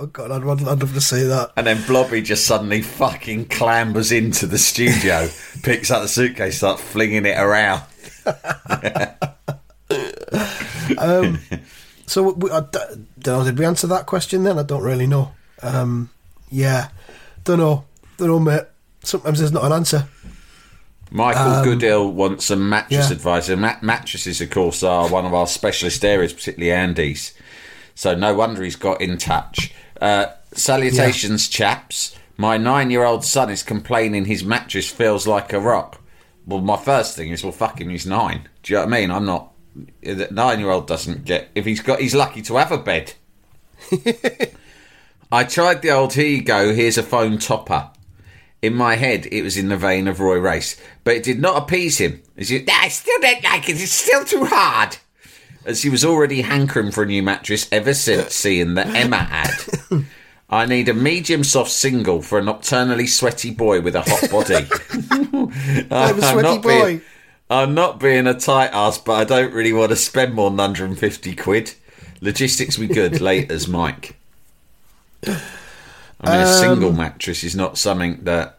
Oh 0.00 0.06
god, 0.06 0.30
I'd, 0.30 0.44
I'd 0.44 0.80
love 0.80 0.94
to 0.94 1.00
see 1.00 1.24
that. 1.24 1.52
And 1.56 1.66
then 1.66 1.82
Blobby 1.86 2.22
just 2.22 2.46
suddenly 2.46 2.82
fucking 2.82 3.46
clambers 3.46 4.16
into 4.16 4.46
the 4.46 4.58
studio, 4.58 5.28
picks 5.62 5.90
up 5.90 6.02
the 6.02 6.08
suitcase, 6.08 6.58
starts 6.58 6.82
flinging 6.82 7.26
it 7.26 7.38
around. 7.38 7.82
So 12.08 12.32
we, 12.32 12.50
I, 12.50 12.62
did 13.18 13.58
we 13.58 13.66
answer 13.66 13.86
that 13.88 14.06
question 14.06 14.42
then? 14.42 14.58
I 14.58 14.62
don't 14.62 14.82
really 14.82 15.06
know. 15.06 15.32
Um, 15.62 16.08
yeah, 16.50 16.88
don't 17.44 17.58
know, 17.58 17.84
don't 18.16 18.28
know, 18.28 18.40
mate. 18.40 18.62
Sometimes 19.02 19.38
there's 19.38 19.52
not 19.52 19.64
an 19.64 19.72
answer. 19.72 20.08
Michael 21.10 21.64
Goodell 21.64 22.10
wants 22.10 22.46
some 22.46 22.68
mattress 22.68 23.10
yeah. 23.10 23.16
advice. 23.16 23.48
And 23.48 23.60
mat- 23.60 23.82
mattresses, 23.82 24.40
of 24.40 24.50
course, 24.50 24.82
are 24.82 25.08
one 25.08 25.26
of 25.26 25.34
our 25.34 25.46
specialist 25.46 26.04
areas, 26.04 26.32
particularly 26.32 26.72
Andy's. 26.72 27.34
So 27.94 28.14
no 28.14 28.34
wonder 28.34 28.62
he's 28.62 28.76
got 28.76 29.00
in 29.00 29.18
touch. 29.18 29.74
Uh, 30.00 30.26
salutations, 30.52 31.48
chaps. 31.48 32.16
My 32.36 32.56
nine 32.56 32.90
year 32.90 33.04
old 33.04 33.24
son 33.24 33.50
is 33.50 33.62
complaining 33.62 34.24
his 34.24 34.44
mattress 34.44 34.88
feels 34.88 35.26
like 35.26 35.52
a 35.52 35.60
rock. 35.60 36.00
well, 36.46 36.60
my 36.60 36.76
first 36.76 37.16
thing 37.16 37.30
is, 37.30 37.42
well, 37.42 37.52
fucking, 37.52 37.90
he's 37.90 38.06
nine. 38.06 38.48
Do 38.62 38.72
you 38.72 38.78
know 38.78 38.84
what 38.86 38.94
I 38.94 39.00
mean? 39.00 39.10
I'm 39.10 39.26
not. 39.26 39.52
Nine 40.30 40.60
year 40.60 40.70
old 40.70 40.86
doesn't 40.86 41.24
get. 41.24 41.48
If 41.54 41.64
he's 41.64 41.80
got, 41.80 42.00
he's 42.00 42.14
lucky 42.14 42.42
to 42.42 42.56
have 42.56 42.72
a 42.72 42.78
bed. 42.78 43.14
I 45.32 45.44
tried 45.44 45.82
the 45.82 45.90
old 45.90 46.14
here 46.14 46.26
you 46.26 46.42
go, 46.42 46.72
here's 46.72 46.98
a 46.98 47.02
phone 47.02 47.38
topper. 47.38 47.90
In 48.62 48.74
my 48.74 48.96
head, 48.96 49.26
it 49.30 49.42
was 49.42 49.56
in 49.56 49.68
the 49.68 49.76
vein 49.76 50.08
of 50.08 50.18
Roy 50.20 50.38
Race, 50.38 50.80
but 51.04 51.14
it 51.14 51.22
did 51.22 51.38
not 51.38 51.62
appease 51.62 51.98
him. 51.98 52.22
As 52.36 52.50
you, 52.50 52.64
I 52.68 52.88
still 52.88 53.20
don't 53.20 53.44
like 53.44 53.68
it, 53.68 53.80
it's 53.80 53.92
still 53.92 54.24
too 54.24 54.44
hard. 54.46 54.96
As 55.68 55.82
he 55.82 55.90
was 55.90 56.02
already 56.02 56.40
hankering 56.40 56.90
for 56.90 57.02
a 57.02 57.06
new 57.06 57.22
mattress 57.22 57.68
ever 57.70 57.92
since 57.92 58.34
seeing 58.34 58.72
the 58.72 58.86
Emma 58.86 59.28
ad. 59.30 59.52
I 60.50 60.64
need 60.64 60.88
a 60.88 60.94
medium 60.94 61.44
soft 61.44 61.70
single 61.70 62.22
for 62.22 62.38
a 62.38 62.42
nocturnally 62.42 63.06
sweaty 63.06 63.50
boy 63.50 63.82
with 63.82 63.94
a 63.94 64.00
hot 64.00 64.30
body. 64.30 64.54
I'm 65.90 66.18
a 66.18 66.22
sweaty 66.22 66.42
not 66.42 66.62
boy. 66.62 66.86
Being, 66.86 67.00
I'm 67.50 67.74
not 67.74 68.00
being 68.00 68.26
a 68.26 68.32
tight 68.32 68.70
ass, 68.72 68.96
but 68.96 69.12
I 69.12 69.24
don't 69.24 69.52
really 69.52 69.74
want 69.74 69.90
to 69.90 69.96
spend 69.96 70.32
more 70.32 70.48
than 70.48 70.56
150 70.56 71.36
quid. 71.36 71.74
Logistics 72.22 72.78
be 72.78 72.86
good, 72.86 73.20
late 73.20 73.50
as 73.50 73.68
Mike. 73.68 74.16
I 75.26 75.28
mean, 75.28 75.38
a 76.24 76.46
Um, 76.46 76.60
single 76.60 76.92
mattress 76.92 77.44
is 77.44 77.54
not 77.54 77.76
something 77.76 78.20
that. 78.24 78.58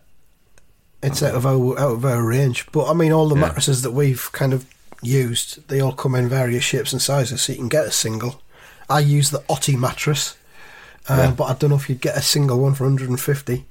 It's 1.02 1.24
out 1.24 1.34
of 1.34 1.48
our 1.48 1.80
out 1.80 1.94
of 1.94 2.06
our 2.06 2.24
range. 2.24 2.68
But 2.72 2.88
I 2.88 2.94
mean, 2.94 3.12
all 3.12 3.28
the 3.30 3.36
mattresses 3.36 3.82
that 3.82 3.92
we've 3.92 4.30
kind 4.32 4.54
of 4.54 4.66
used, 5.02 5.68
they 5.68 5.80
all 5.82 5.94
come 5.94 6.16
in 6.16 6.28
various 6.30 6.64
shapes 6.64 6.94
and 6.94 7.02
sizes, 7.02 7.42
so 7.42 7.54
you 7.54 7.58
can 7.60 7.70
get 7.70 7.86
a 7.86 7.92
single. 7.92 8.42
I 8.90 9.00
use 9.00 9.30
the 9.30 9.44
Otty 9.50 9.76
mattress, 9.76 10.36
uh, 11.08 11.32
but 11.32 11.46
I 11.46 11.54
don't 11.54 11.70
know 11.70 11.76
if 11.76 11.90
you'd 11.90 12.02
get 12.02 12.18
a 12.18 12.22
single 12.22 12.60
one 12.60 12.74
for 12.74 12.84
150. 12.86 13.66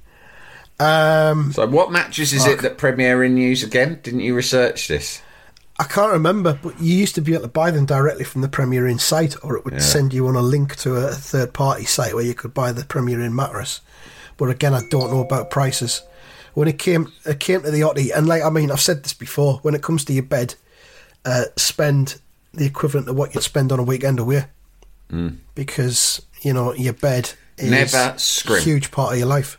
Um, 0.79 1.51
So, 1.51 1.67
what 1.67 1.91
mattress 1.91 2.31
is 2.33 2.45
it 2.45 2.61
that 2.61 2.77
Premier 2.77 3.23
Inn 3.23 3.37
use 3.37 3.63
again? 3.63 3.99
Didn't 4.01 4.21
you 4.21 4.33
research 4.35 4.87
this? 4.87 5.21
I 5.77 5.83
can't 5.85 6.11
remember, 6.11 6.57
but 6.61 6.79
you 6.81 6.93
used 6.95 7.15
to 7.15 7.21
be 7.21 7.33
able 7.33 7.43
to 7.43 7.47
buy 7.49 7.71
them 7.71 7.85
directly 7.85 8.25
from 8.25 8.41
the 8.41 8.49
Premier 8.49 8.87
Inn 8.87 8.99
site, 8.99 9.35
or 9.43 9.55
it 9.57 9.65
would 9.65 9.75
Yeah. 9.75 9.79
send 9.79 10.13
you 10.13 10.27
on 10.27 10.35
a 10.35 10.41
link 10.41 10.75
to 10.77 10.95
a 10.95 11.11
third 11.13 11.53
party 11.53 11.85
site 11.85 12.13
where 12.13 12.23
you 12.23 12.33
could 12.33 12.53
buy 12.53 12.71
the 12.71 12.83
Premier 12.85 13.21
Inn 13.21 13.35
mattress. 13.35 13.81
But 14.37 14.49
again, 14.49 14.73
I 14.73 14.81
don't 14.89 15.11
know 15.11 15.21
about 15.21 15.49
prices. 15.49 16.01
When 16.53 16.67
it 16.67 16.79
came, 16.79 17.11
it 17.25 17.39
came 17.39 17.61
to 17.61 17.71
the 17.71 17.83
Otty, 17.83 18.11
and 18.11 18.27
like 18.27 18.43
I 18.43 18.49
mean, 18.49 18.71
I've 18.71 18.81
said 18.81 19.03
this 19.03 19.13
before. 19.13 19.59
When 19.61 19.75
it 19.75 19.81
comes 19.81 20.03
to 20.05 20.13
your 20.13 20.23
bed, 20.23 20.55
uh, 21.25 21.45
spend 21.55 22.19
the 22.53 22.65
equivalent 22.65 23.07
of 23.09 23.15
what 23.15 23.33
you'd 23.35 23.43
spend 23.43 23.71
on 23.71 23.79
a 23.79 23.83
weekend 23.83 24.19
away, 24.19 24.45
because 25.55 26.21
you 26.41 26.53
know 26.53 26.73
your 26.73 26.93
bed 26.93 27.31
is 27.57 27.69
Never 27.71 28.13
scrimp. 28.17 28.63
huge 28.63 28.91
part 28.91 29.13
of 29.13 29.19
your 29.19 29.27
life. 29.27 29.57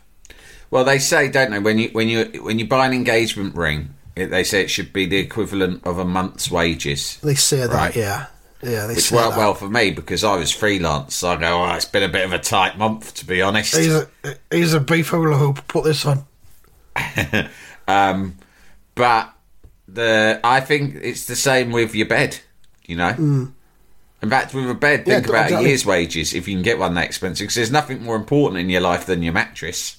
Well, 0.69 0.83
they 0.85 0.99
say, 0.99 1.29
don't 1.29 1.51
they, 1.51 1.59
when 1.59 1.77
you 1.77 1.89
when 1.91 2.07
you 2.07 2.25
when 2.43 2.59
you 2.59 2.67
buy 2.67 2.85
an 2.85 2.93
engagement 2.93 3.55
ring, 3.55 3.93
it, 4.15 4.27
they 4.27 4.43
say 4.43 4.61
it 4.61 4.69
should 4.69 4.93
be 4.93 5.05
the 5.05 5.17
equivalent 5.17 5.85
of 5.85 5.97
a 5.97 6.05
month's 6.05 6.49
wages. 6.49 7.17
They 7.21 7.35
say 7.35 7.57
that, 7.57 7.69
Right. 7.71 7.95
yeah, 7.95 8.27
yeah. 8.63 8.87
They 8.87 8.95
Which 8.95 9.05
say 9.09 9.15
worked 9.17 9.31
that. 9.31 9.37
well 9.37 9.53
for 9.53 9.67
me 9.69 9.91
because 9.91 10.23
I 10.23 10.37
was 10.37 10.51
freelance. 10.51 11.15
So 11.15 11.29
I 11.29 11.35
go, 11.35 11.63
oh, 11.65 11.73
it's 11.75 11.85
been 11.85 12.03
a 12.03 12.09
bit 12.09 12.23
of 12.25 12.31
a 12.31 12.39
tight 12.39 12.77
month, 12.77 13.13
to 13.15 13.25
be 13.25 13.41
honest. 13.41 13.75
He's 13.75 13.93
a 13.93 14.07
he's 14.49 14.73
a 14.73 14.79
beef 14.79 15.09
hula 15.09 15.35
hoop. 15.37 15.67
Put 15.67 15.83
this 15.83 16.05
on. 16.05 16.25
Um, 17.87 18.37
but 18.95 19.33
the 19.93 20.39
I 20.43 20.59
think 20.61 20.95
it's 21.01 21.25
the 21.25 21.35
same 21.35 21.71
with 21.71 21.95
your 21.95 22.07
bed. 22.07 22.39
You 22.85 22.95
know. 22.97 23.11
Mm. 23.13 23.53
In 24.23 24.29
fact, 24.29 24.53
with 24.53 24.69
a 24.69 24.75
bed, 24.75 25.03
Yeah, 25.07 25.15
think 25.15 25.29
about 25.29 25.45
exactly. 25.45 25.65
a 25.65 25.67
year's 25.69 25.85
wages 25.85 26.33
if 26.35 26.47
you 26.47 26.53
can 26.55 26.61
get 26.61 26.77
one 26.77 26.93
that 26.93 27.05
expensive. 27.05 27.45
Because 27.45 27.55
there's 27.55 27.71
nothing 27.71 28.03
more 28.03 28.15
important 28.15 28.59
in 28.61 28.69
your 28.69 28.81
life 28.81 29.07
than 29.07 29.23
your 29.23 29.33
mattress. 29.33 29.97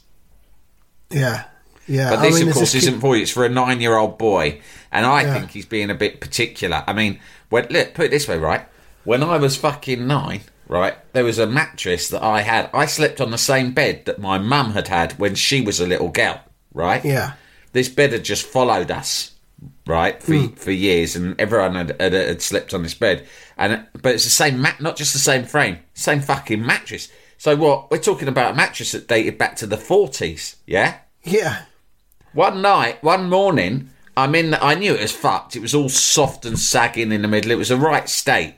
Yeah, 1.10 1.44
yeah. 1.88 2.10
But 2.10 2.18
I 2.20 2.22
this, 2.22 2.38
mean, 2.38 2.48
of 2.48 2.54
course, 2.54 2.74
isn't 2.74 3.00
for 3.00 3.16
you. 3.16 3.22
It's 3.22 3.32
for 3.32 3.44
a 3.44 3.48
nine-year-old 3.48 4.18
boy, 4.18 4.60
and 4.92 5.04
I 5.04 5.22
Yeah. 5.22 5.34
think 5.34 5.50
he's 5.50 5.66
being 5.66 5.90
a 5.90 5.94
bit 5.94 6.20
particular. 6.20 6.84
I 6.86 6.92
mean, 6.92 7.18
when, 7.48 7.66
look, 7.70 7.94
put 7.94 8.06
it 8.06 8.10
this 8.10 8.28
way, 8.28 8.38
right? 8.38 8.64
When 9.04 9.22
I 9.24 9.38
was 9.38 9.56
fucking 9.56 10.06
nine, 10.06 10.42
right, 10.68 10.94
there 11.12 11.24
was 11.24 11.40
a 11.40 11.46
mattress 11.46 12.08
that 12.10 12.22
I 12.22 12.42
had. 12.42 12.70
I 12.72 12.86
slept 12.86 13.20
on 13.20 13.32
the 13.32 13.38
same 13.38 13.72
bed 13.72 14.04
that 14.04 14.20
my 14.20 14.38
mum 14.38 14.72
had 14.72 14.86
had 14.86 15.18
when 15.18 15.34
she 15.34 15.60
was 15.60 15.80
a 15.80 15.86
little 15.86 16.08
girl, 16.10 16.40
right? 16.72 17.04
Yeah. 17.04 17.32
This 17.72 17.88
bed 17.88 18.12
had 18.12 18.24
just 18.24 18.46
followed 18.46 18.90
us, 18.92 19.31
right, 19.86 20.22
for 20.22 20.34
Hmm. 20.34 20.46
for 20.54 20.70
years, 20.70 21.16
and 21.16 21.38
everyone 21.40 21.74
had, 21.74 22.00
had, 22.00 22.12
had 22.12 22.42
slept 22.42 22.72
on 22.74 22.82
this 22.82 22.94
bed. 22.94 23.26
And 23.56 23.86
but 24.00 24.14
it's 24.14 24.24
the 24.24 24.30
same 24.30 24.60
mat, 24.60 24.80
not 24.80 24.96
just 24.96 25.12
the 25.12 25.18
same 25.18 25.44
frame, 25.44 25.78
same 25.94 26.20
fucking 26.20 26.64
mattress. 26.64 27.08
So 27.38 27.56
what? 27.56 27.90
We're 27.90 27.98
talking 27.98 28.28
about 28.28 28.52
a 28.52 28.56
mattress 28.56 28.92
that 28.92 29.08
dated 29.08 29.38
back 29.38 29.56
to 29.56 29.66
the 29.66 29.76
forties, 29.76 30.56
yeah. 30.66 30.98
Yeah. 31.24 31.62
One 32.32 32.62
night, 32.62 33.02
one 33.02 33.28
morning, 33.28 33.90
I'm 34.16 34.34
in. 34.34 34.54
I 34.54 34.74
knew 34.74 34.94
it 34.94 35.00
was 35.02 35.12
fucked. 35.12 35.56
It 35.56 35.62
was 35.62 35.74
all 35.74 35.88
soft 35.88 36.44
and 36.46 36.58
sagging 36.58 37.12
in 37.12 37.22
the 37.22 37.28
middle. 37.28 37.50
It 37.50 37.58
was 37.58 37.70
a 37.70 37.76
right 37.76 38.08
state. 38.08 38.54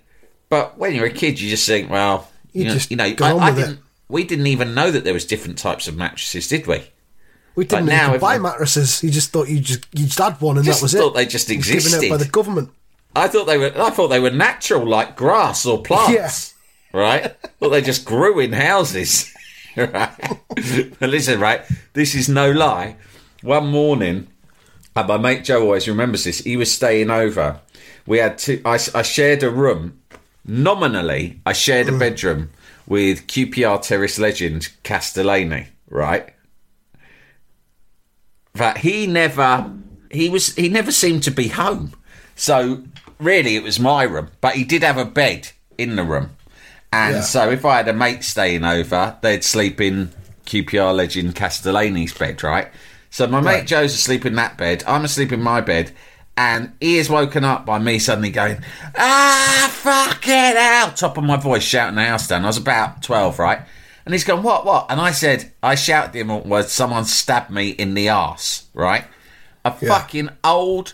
But 0.49 0.79
when 0.79 0.95
you're 0.95 1.07
a 1.07 1.11
kid, 1.11 1.41
you 1.41 1.51
just 1.51 1.67
think, 1.67 1.91
well, 1.91 2.29
You 2.53 2.63
you, 2.63 2.69
know, 2.69 2.75
just 2.75 2.91
you 2.91 2.97
know, 2.97 3.05
I, 3.21 3.33
I 3.37 3.55
didn't. 3.55 3.81
We 4.09 4.25
didn't 4.25 4.47
even 4.47 4.75
know 4.75 4.91
that 4.91 5.03
there 5.03 5.15
was 5.15 5.25
different 5.25 5.59
types 5.59 5.89
of 5.89 5.97
mattresses, 5.97 6.47
did 6.47 6.67
we? 6.67 6.85
We 7.57 7.65
didn't 7.67 7.87
now 7.87 8.09
even 8.09 8.21
buy 8.21 8.39
mattresses. 8.39 9.03
You 9.03 9.11
just 9.11 9.31
thought 9.31 9.49
you 9.49 9.61
just 9.61 9.87
you 9.93 10.07
just 10.07 10.19
had 10.19 10.41
one 10.41 10.59
and 10.59 10.67
that 10.67 10.83
was 10.83 10.93
thought 10.93 11.09
it. 11.09 11.15
they 11.15 11.27
just 11.27 11.51
existed. 11.51 11.91
given 11.91 12.13
out 12.13 12.19
by 12.19 12.25
the 12.25 12.31
government. 12.31 12.71
I 13.17 13.29
thought 13.29 13.45
they 13.45 13.59
were. 13.59 13.73
I 13.77 13.91
thought 13.91 14.09
they 14.09 14.21
were 14.21 14.31
natural, 14.31 14.87
like 14.87 15.17
grass 15.17 15.65
or 15.67 15.83
plants. 15.83 16.55
Right? 16.93 17.37
thought 17.59 17.71
they 17.71 17.83
just 17.83 18.05
grew 18.05 18.41
in 18.41 18.53
houses. 18.53 19.33
right? 19.77 20.15
but 20.99 21.11
listen, 21.11 21.41
right? 21.41 21.63
This 21.93 22.15
is 22.15 22.29
no 22.29 22.51
lie. 22.51 22.97
One 23.43 23.69
morning, 23.69 24.29
and 24.97 25.09
my 25.09 25.17
mate 25.17 25.45
Joe 25.45 25.63
always 25.63 25.89
remembers 25.89 26.25
this. 26.25 26.39
He 26.39 26.57
was 26.57 26.73
staying 26.73 27.11
over. 27.11 27.61
We 28.07 28.19
had 28.19 28.39
two. 28.39 28.61
I, 28.65 28.79
I 28.95 29.03
shared 29.03 29.43
a 29.43 29.51
room. 29.51 30.01
Nominally, 30.47 31.41
I 31.47 31.53
shared 31.53 31.89
a 31.89 31.93
mm. 31.93 31.99
bedroom 31.99 32.51
with 32.87 33.27
QPR 33.27 33.81
terrace 33.83 34.19
legend 34.19 34.71
Castellani. 34.83 35.69
Right? 35.89 36.35
That 38.55 38.79
he 38.79 39.07
never 39.07 39.71
he 40.11 40.29
was 40.29 40.55
he 40.55 40.69
never 40.69 40.93
seemed 40.93 41.23
to 41.25 41.31
be 41.31 41.49
home. 41.49 41.93
So 42.37 42.85
really, 43.19 43.57
it 43.57 43.63
was 43.63 43.79
my 43.81 44.05
room, 44.05 44.29
but 44.41 44.55
he 44.55 44.65
did 44.65 44.83
have 44.83 44.97
a 44.97 45.05
bed 45.05 45.51
in 45.77 45.97
the 45.97 46.05
room, 46.05 46.31
and 46.93 47.17
Yeah. 47.17 47.21
so 47.23 47.51
if 47.51 47.65
I 47.65 47.77
had 47.79 47.89
a 47.89 47.93
mate 47.93 48.25
staying 48.25 48.65
over, 48.65 49.17
they'd 49.23 49.45
sleep 49.45 49.81
in 49.81 50.11
QPR 50.47 50.95
legend 50.95 51.35
Castellani's 51.35 52.13
bed, 52.13 52.43
right? 52.43 52.69
So 53.11 53.27
my 53.27 53.41
mate 53.41 53.67
Joe's 53.67 53.95
asleep 53.95 54.25
in 54.27 54.35
that 54.37 54.57
bed. 54.57 54.83
I'm 54.87 55.05
asleep 55.05 55.33
in 55.33 55.43
my 55.43 55.61
bed. 55.61 55.93
And 56.37 56.73
he 56.81 56.99
is 56.99 57.09
woken 57.09 57.45
up 57.45 57.65
by 57.65 57.79
me 57.79 58.01
suddenly 58.01 58.31
going, 58.31 58.59
ah, 58.99 59.71
fuck 59.73 60.27
it 60.27 60.57
out, 60.57 60.97
top 60.97 61.17
of 61.17 61.23
my 61.23 61.37
voice, 61.37 61.63
shouting 61.63 61.95
the 61.95 62.05
house 62.05 62.27
down. 62.27 62.43
I 62.43 62.49
was 62.49 62.57
about 62.57 63.05
12, 63.05 63.39
right? 63.39 63.61
And 64.05 64.13
he's 64.15 64.25
gone, 64.25 64.43
what, 64.43 64.67
what? 64.67 64.87
And 64.91 65.01
I 65.01 65.13
said, 65.13 65.53
I 65.63 65.75
shouted 65.77 66.11
at 66.11 66.15
him 66.17 66.49
was 66.49 66.71
someone 66.71 67.05
stabbed 67.07 67.51
me 67.51 67.71
in 67.71 67.95
the 67.95 68.09
arse, 68.11 68.67
right? 68.75 69.05
A 69.65 69.75
Yeah. 69.81 69.89
fucking 69.89 70.29
old 70.43 70.93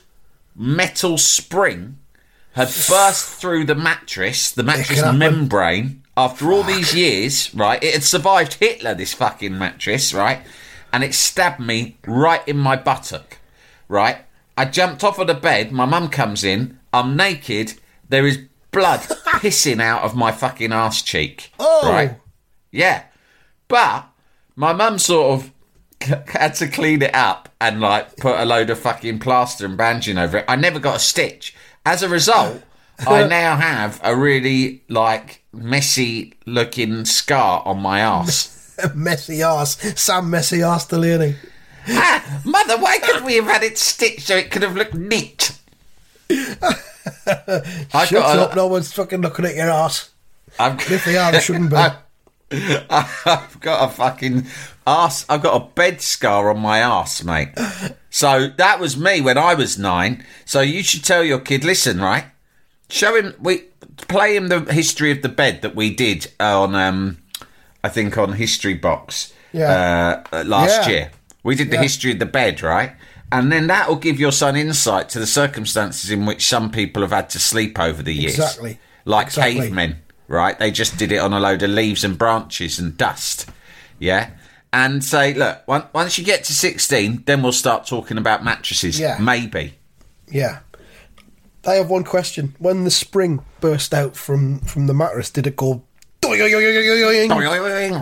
metal 0.55 1.19
spring 1.19 1.99
had 2.53 2.69
burst 2.89 3.25
through 3.41 3.65
the 3.65 3.75
mattress, 3.75 4.51
the 4.53 4.63
mattress 4.63 5.03
membrane, 5.13 6.03
after 6.17 6.53
all 6.53 6.63
these 6.63 6.95
years, 6.95 7.53
right? 7.55 7.83
It 7.83 7.95
had 7.95 8.05
survived 8.05 8.55
Hitler, 8.55 8.95
this 8.95 9.15
fucking 9.15 9.57
mattress, 9.57 10.13
right? 10.13 10.41
And 10.93 11.03
it 11.05 11.15
stabbed 11.15 11.61
me 11.61 11.97
right 12.07 12.47
in 12.47 12.59
my 12.59 12.77
buttock, 12.77 13.39
right? 13.89 14.19
I 14.57 14.65
jumped 14.67 15.03
off 15.05 15.19
of 15.19 15.27
the 15.29 15.35
bed, 15.35 15.73
my 15.73 15.85
mum 15.85 16.09
comes 16.11 16.45
in, 16.45 16.79
I'm 16.93 17.17
naked, 17.17 17.75
there 18.09 18.27
is 18.27 18.39
blood 18.73 19.01
pissing 19.41 19.81
out 19.81 20.03
of 20.03 20.15
my 20.17 20.33
fucking 20.33 20.73
arse 20.73 21.03
cheek. 21.03 21.53
Oh. 21.59 21.91
Right? 21.91 22.17
Yeah. 22.71 23.05
But 23.69 24.07
my 24.57 24.73
mum 24.73 24.99
sort 24.99 25.41
of 25.41 25.53
had 26.29 26.55
to 26.57 26.69
clean 26.69 27.03
it 27.03 27.15
up 27.15 27.49
and 27.61 27.81
like 27.81 28.17
put 28.17 28.39
a 28.39 28.45
load 28.45 28.71
of 28.71 28.79
fucking 28.79 29.19
plaster 29.19 29.65
and 29.67 29.77
bandaging 29.77 30.19
over 30.19 30.39
it. 30.39 30.45
I 30.49 30.57
never 30.57 30.79
got 30.79 30.97
a 30.97 31.01
stitch. 31.01 31.55
As 31.85 32.03
a 32.03 32.09
result, 32.09 32.63
I 33.07 33.25
now 33.29 33.57
have 33.57 34.01
a 34.03 34.15
really 34.17 34.83
like 34.89 35.43
messy 35.53 36.35
looking 36.47 37.05
scar 37.05 37.63
on 37.65 37.81
my 37.81 38.01
ass. 38.01 38.77
messy 38.95 39.43
ass. 39.43 39.77
Sam 40.01 40.31
Messy 40.31 40.63
ass 40.63 40.87
Delaney. 40.87 41.37
ah, 41.89 42.43
mother, 42.45 42.79
why 42.79 42.99
couldn't 42.99 43.25
we 43.25 43.37
have 43.37 43.47
had 43.47 43.63
it 43.63 43.79
stitched 43.79 44.27
so 44.27 44.37
it 44.37 44.51
could 44.51 44.63
have 44.63 44.77
looked 44.77 44.95
neat? 44.95 45.59
I 46.31 48.07
Shut 48.07 48.11
got 48.13 48.39
up, 48.39 48.53
a, 48.53 48.57
no 48.57 48.67
one's 48.69 48.93
fucking 48.93 49.21
looking 49.21 49.45
at 49.45 49.55
your 49.57 49.71
ass. 49.71 50.11
I've, 50.59 50.81
If 50.91 51.05
they 51.05 51.17
are, 51.17 51.33
they 51.33 51.41
shouldn't 51.41 51.71
be. 51.71 51.77
I've 51.77 51.97
got 53.61 53.89
a 53.89 53.89
fucking 53.89 54.47
ass. 54.87 55.25
I've 55.29 55.43
got 55.43 55.61
a 55.63 55.65
bed 55.75 56.01
scar 56.01 56.51
on 56.51 56.59
my 56.61 56.79
ass, 56.79 57.23
mate. 57.23 57.51
So 58.11 58.49
that 58.57 58.81
was 58.81 58.97
me 58.97 59.21
when 59.21 59.39
I 59.39 59.55
was 59.55 59.79
nine. 59.79 60.25
So 60.45 60.61
you 60.61 60.83
should 60.83 61.05
tell 61.05 61.23
your 61.23 61.39
kid, 61.39 61.63
listen, 61.65 62.01
right? 62.01 62.25
Show 62.89 63.15
him, 63.15 63.35
we 63.39 63.65
play 64.09 64.35
him 64.37 64.49
the 64.49 64.61
history 64.73 65.13
of 65.13 65.23
the 65.23 65.29
bed 65.29 65.63
that 65.63 65.77
we 65.77 65.95
did 65.95 66.31
on, 66.41 66.75
um, 66.75 67.19
I 67.85 67.89
think 67.89 68.19
on 68.19 68.33
History 68.33 68.75
Box, 68.75 69.33
Yeah. 69.53 70.23
uh, 70.33 70.37
uh, 70.39 70.45
last 70.45 70.83
Yeah. 70.87 70.89
year. 70.89 71.11
We 71.45 71.55
did 71.55 71.71
the 71.71 71.77
Yeah. 71.77 71.83
history 71.83 72.13
of 72.13 72.19
the 72.19 72.27
bed, 72.27 72.63
right? 72.63 72.93
And 73.33 73.53
then 73.53 73.69
that 73.69 73.89
will 73.89 73.97
give 73.97 74.19
your 74.19 74.33
son 74.33 74.57
insight 74.57 75.09
to 75.11 75.21
the 75.21 75.27
circumstances 75.27 76.11
in 76.11 76.27
which 76.27 76.45
some 76.47 76.71
people 76.71 77.03
have 77.03 77.13
had 77.13 77.31
to 77.31 77.39
sleep 77.39 77.79
over 77.79 78.03
the 78.03 78.13
years. 78.13 78.35
Exactly. 78.35 78.81
Like 79.05 79.29
Exactly. 79.29 79.55
cavemen, 79.61 79.97
right? 80.31 80.59
They 80.59 80.71
just 80.71 80.97
did 80.97 81.13
it 81.13 81.19
on 81.19 81.33
a 81.33 81.41
load 81.41 81.63
of 81.63 81.71
leaves 81.71 82.05
and 82.05 82.17
branches 82.17 82.79
and 82.79 82.97
dust. 82.97 83.51
Yeah. 83.99 84.31
And 84.73 85.05
say, 85.05 85.35
look, 85.35 85.63
on- 85.69 85.89
once 85.93 86.17
you 86.17 86.25
get 86.25 86.45
to 86.45 86.53
16, 86.55 87.25
then 87.27 87.43
we'll 87.43 87.53
start 87.53 87.87
talking 87.87 88.17
about 88.17 88.45
mattresses. 88.45 88.99
Yeah. 88.99 89.19
Maybe. 89.21 89.75
Yeah. 90.29 90.61
I 91.67 91.75
have 91.75 91.91
one 91.91 92.05
question. 92.05 92.55
When 92.59 92.85
the 92.85 92.91
spring 92.91 93.45
burst 93.61 93.93
out 93.93 94.17
from, 94.17 94.61
from 94.61 94.87
the 94.87 94.95
mattress, 94.95 95.31
did 95.31 95.47
it 95.47 95.57
go 95.57 95.83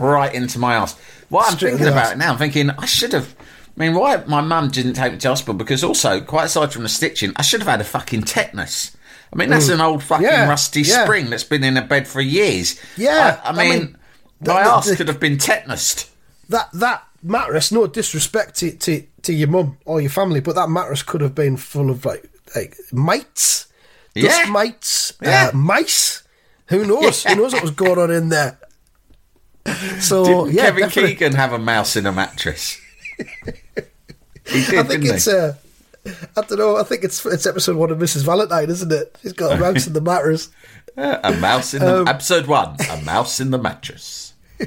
right 0.00 0.34
into 0.34 0.58
my 0.58 0.74
ass. 0.74 0.98
What 1.30 1.46
I'm 1.46 1.56
Straight 1.56 1.70
thinking 1.70 1.88
about 1.88 2.12
it 2.12 2.18
now, 2.18 2.32
I'm 2.32 2.38
thinking 2.38 2.70
I 2.70 2.84
should 2.84 3.12
have. 3.14 3.34
I 3.76 3.80
mean, 3.80 3.94
why 3.94 4.22
my 4.26 4.40
mum 4.40 4.68
didn't 4.68 4.94
take 4.94 5.12
me 5.12 5.18
to 5.18 5.28
hospital? 5.28 5.54
Because 5.54 5.82
also, 5.82 6.20
quite 6.20 6.44
aside 6.44 6.72
from 6.72 6.82
the 6.82 6.88
stitching, 6.88 7.32
I 7.36 7.42
should 7.42 7.60
have 7.60 7.68
had 7.68 7.80
a 7.80 7.84
fucking 7.84 8.24
tetanus. 8.24 8.96
I 9.32 9.36
mean, 9.36 9.50
that's 9.50 9.68
an 9.68 9.80
old 9.80 10.02
fucking 10.02 10.26
Mm. 10.26 10.30
Yeah, 10.30 10.48
rusty 10.48 10.82
yeah. 10.82 11.04
spring 11.04 11.28
that's 11.30 11.44
been 11.44 11.62
in 11.64 11.76
a 11.76 11.82
bed 11.82 12.08
for 12.08 12.20
years. 12.20 12.80
Yeah, 12.96 13.40
I, 13.44 13.48
I 13.48 13.50
I 13.50 13.56
mean, 13.56 13.78
mean, 13.78 13.96
the- 14.40 14.54
my 14.54 14.62
the- 14.64 14.70
ass 14.70 14.88
the- 14.88 14.96
could 14.96 15.08
have 15.08 15.20
been 15.20 15.36
tetanused. 15.38 16.08
That 16.48 16.68
that 16.72 17.04
mattress, 17.22 17.70
no 17.72 17.86
disrespect 17.86 18.54
to, 18.56 18.70
to, 18.72 19.04
to 19.22 19.32
your 19.34 19.48
mum 19.48 19.76
or 19.84 20.00
your 20.00 20.08
family, 20.10 20.40
but 20.40 20.54
that 20.54 20.70
mattress 20.70 21.02
could 21.02 21.20
have 21.20 21.34
been 21.34 21.56
full 21.58 21.90
of 21.90 22.04
like 22.06 22.28
like 22.56 22.76
mites, 22.92 23.66
dust 24.14 24.48
mites, 24.48 25.12
Yeah. 25.20 25.50
uh, 25.52 25.56
mice. 25.56 26.22
Who 26.68 26.86
knows? 26.86 27.24
Who 27.24 27.34
knows 27.36 27.52
what 27.52 27.62
was 27.62 27.70
going 27.72 27.98
on 27.98 28.10
in 28.10 28.28
there? 28.30 28.58
So 30.00 30.24
Didn't 30.24 30.54
yeah, 30.54 30.62
Kevin 30.66 30.82
definitely. 30.84 31.10
Keegan 31.14 31.32
have 31.34 31.52
a 31.52 31.58
mouse 31.58 31.96
in 31.96 32.06
a 32.06 32.12
mattress? 32.12 32.80
he 33.18 34.64
did, 34.64 34.74
I 34.78 34.82
think 34.84 35.04
it's 35.04 35.26
he? 35.26 35.32
uh, 35.32 35.52
I 36.36 36.40
don't 36.42 36.58
know. 36.58 36.76
I 36.76 36.82
think 36.82 37.04
it's 37.04 37.24
it's 37.26 37.46
episode 37.46 37.76
one 37.76 37.90
of 37.90 37.98
Mrs. 37.98 38.24
Valentine, 38.24 38.70
isn't 38.70 38.92
it? 38.92 39.16
She's 39.22 39.32
got 39.32 39.56
a 39.56 39.60
mouse 39.60 39.86
in 39.86 39.92
the 39.92 40.00
mattress. 40.00 40.50
a 40.96 41.36
mouse 41.40 41.74
in 41.74 41.80
the 41.80 42.02
um, 42.02 42.08
episode 42.08 42.46
one. 42.46 42.76
A 42.90 43.02
mouse 43.02 43.40
in 43.40 43.50
the 43.50 43.58
mattress. 43.58 44.34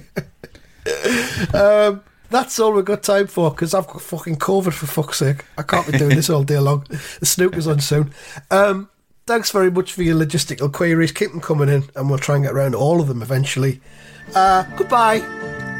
That's 2.31 2.59
all 2.59 2.71
we've 2.71 2.85
got 2.85 3.03
time 3.03 3.27
for 3.27 3.51
because 3.51 3.73
I've 3.73 3.87
got 3.87 4.01
fucking 4.01 4.37
COVID 4.37 4.71
for 4.71 4.87
fuck's 4.87 5.17
sake. 5.17 5.43
I 5.57 5.63
can't 5.63 5.85
be 5.85 5.97
doing 5.97 6.15
this 6.15 6.29
all 6.29 6.43
day 6.43 6.59
long. 6.59 6.85
The 7.19 7.25
snooker's 7.25 7.67
on 7.67 7.81
soon. 7.81 8.13
Um, 8.49 8.89
thanks 9.27 9.51
very 9.51 9.69
much 9.69 9.91
for 9.91 10.01
your 10.01 10.15
logistical 10.15 10.71
queries. 10.71 11.11
Keep 11.11 11.31
them 11.31 11.41
coming 11.41 11.67
in 11.67 11.89
and 11.93 12.09
we'll 12.09 12.19
try 12.19 12.35
and 12.35 12.45
get 12.45 12.53
around 12.53 12.71
to 12.71 12.77
all 12.77 13.01
of 13.01 13.09
them 13.09 13.21
eventually. 13.21 13.81
Uh, 14.33 14.63
goodbye. 14.77 15.19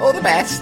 All 0.01 0.11
the 0.11 0.21
best. 0.21 0.61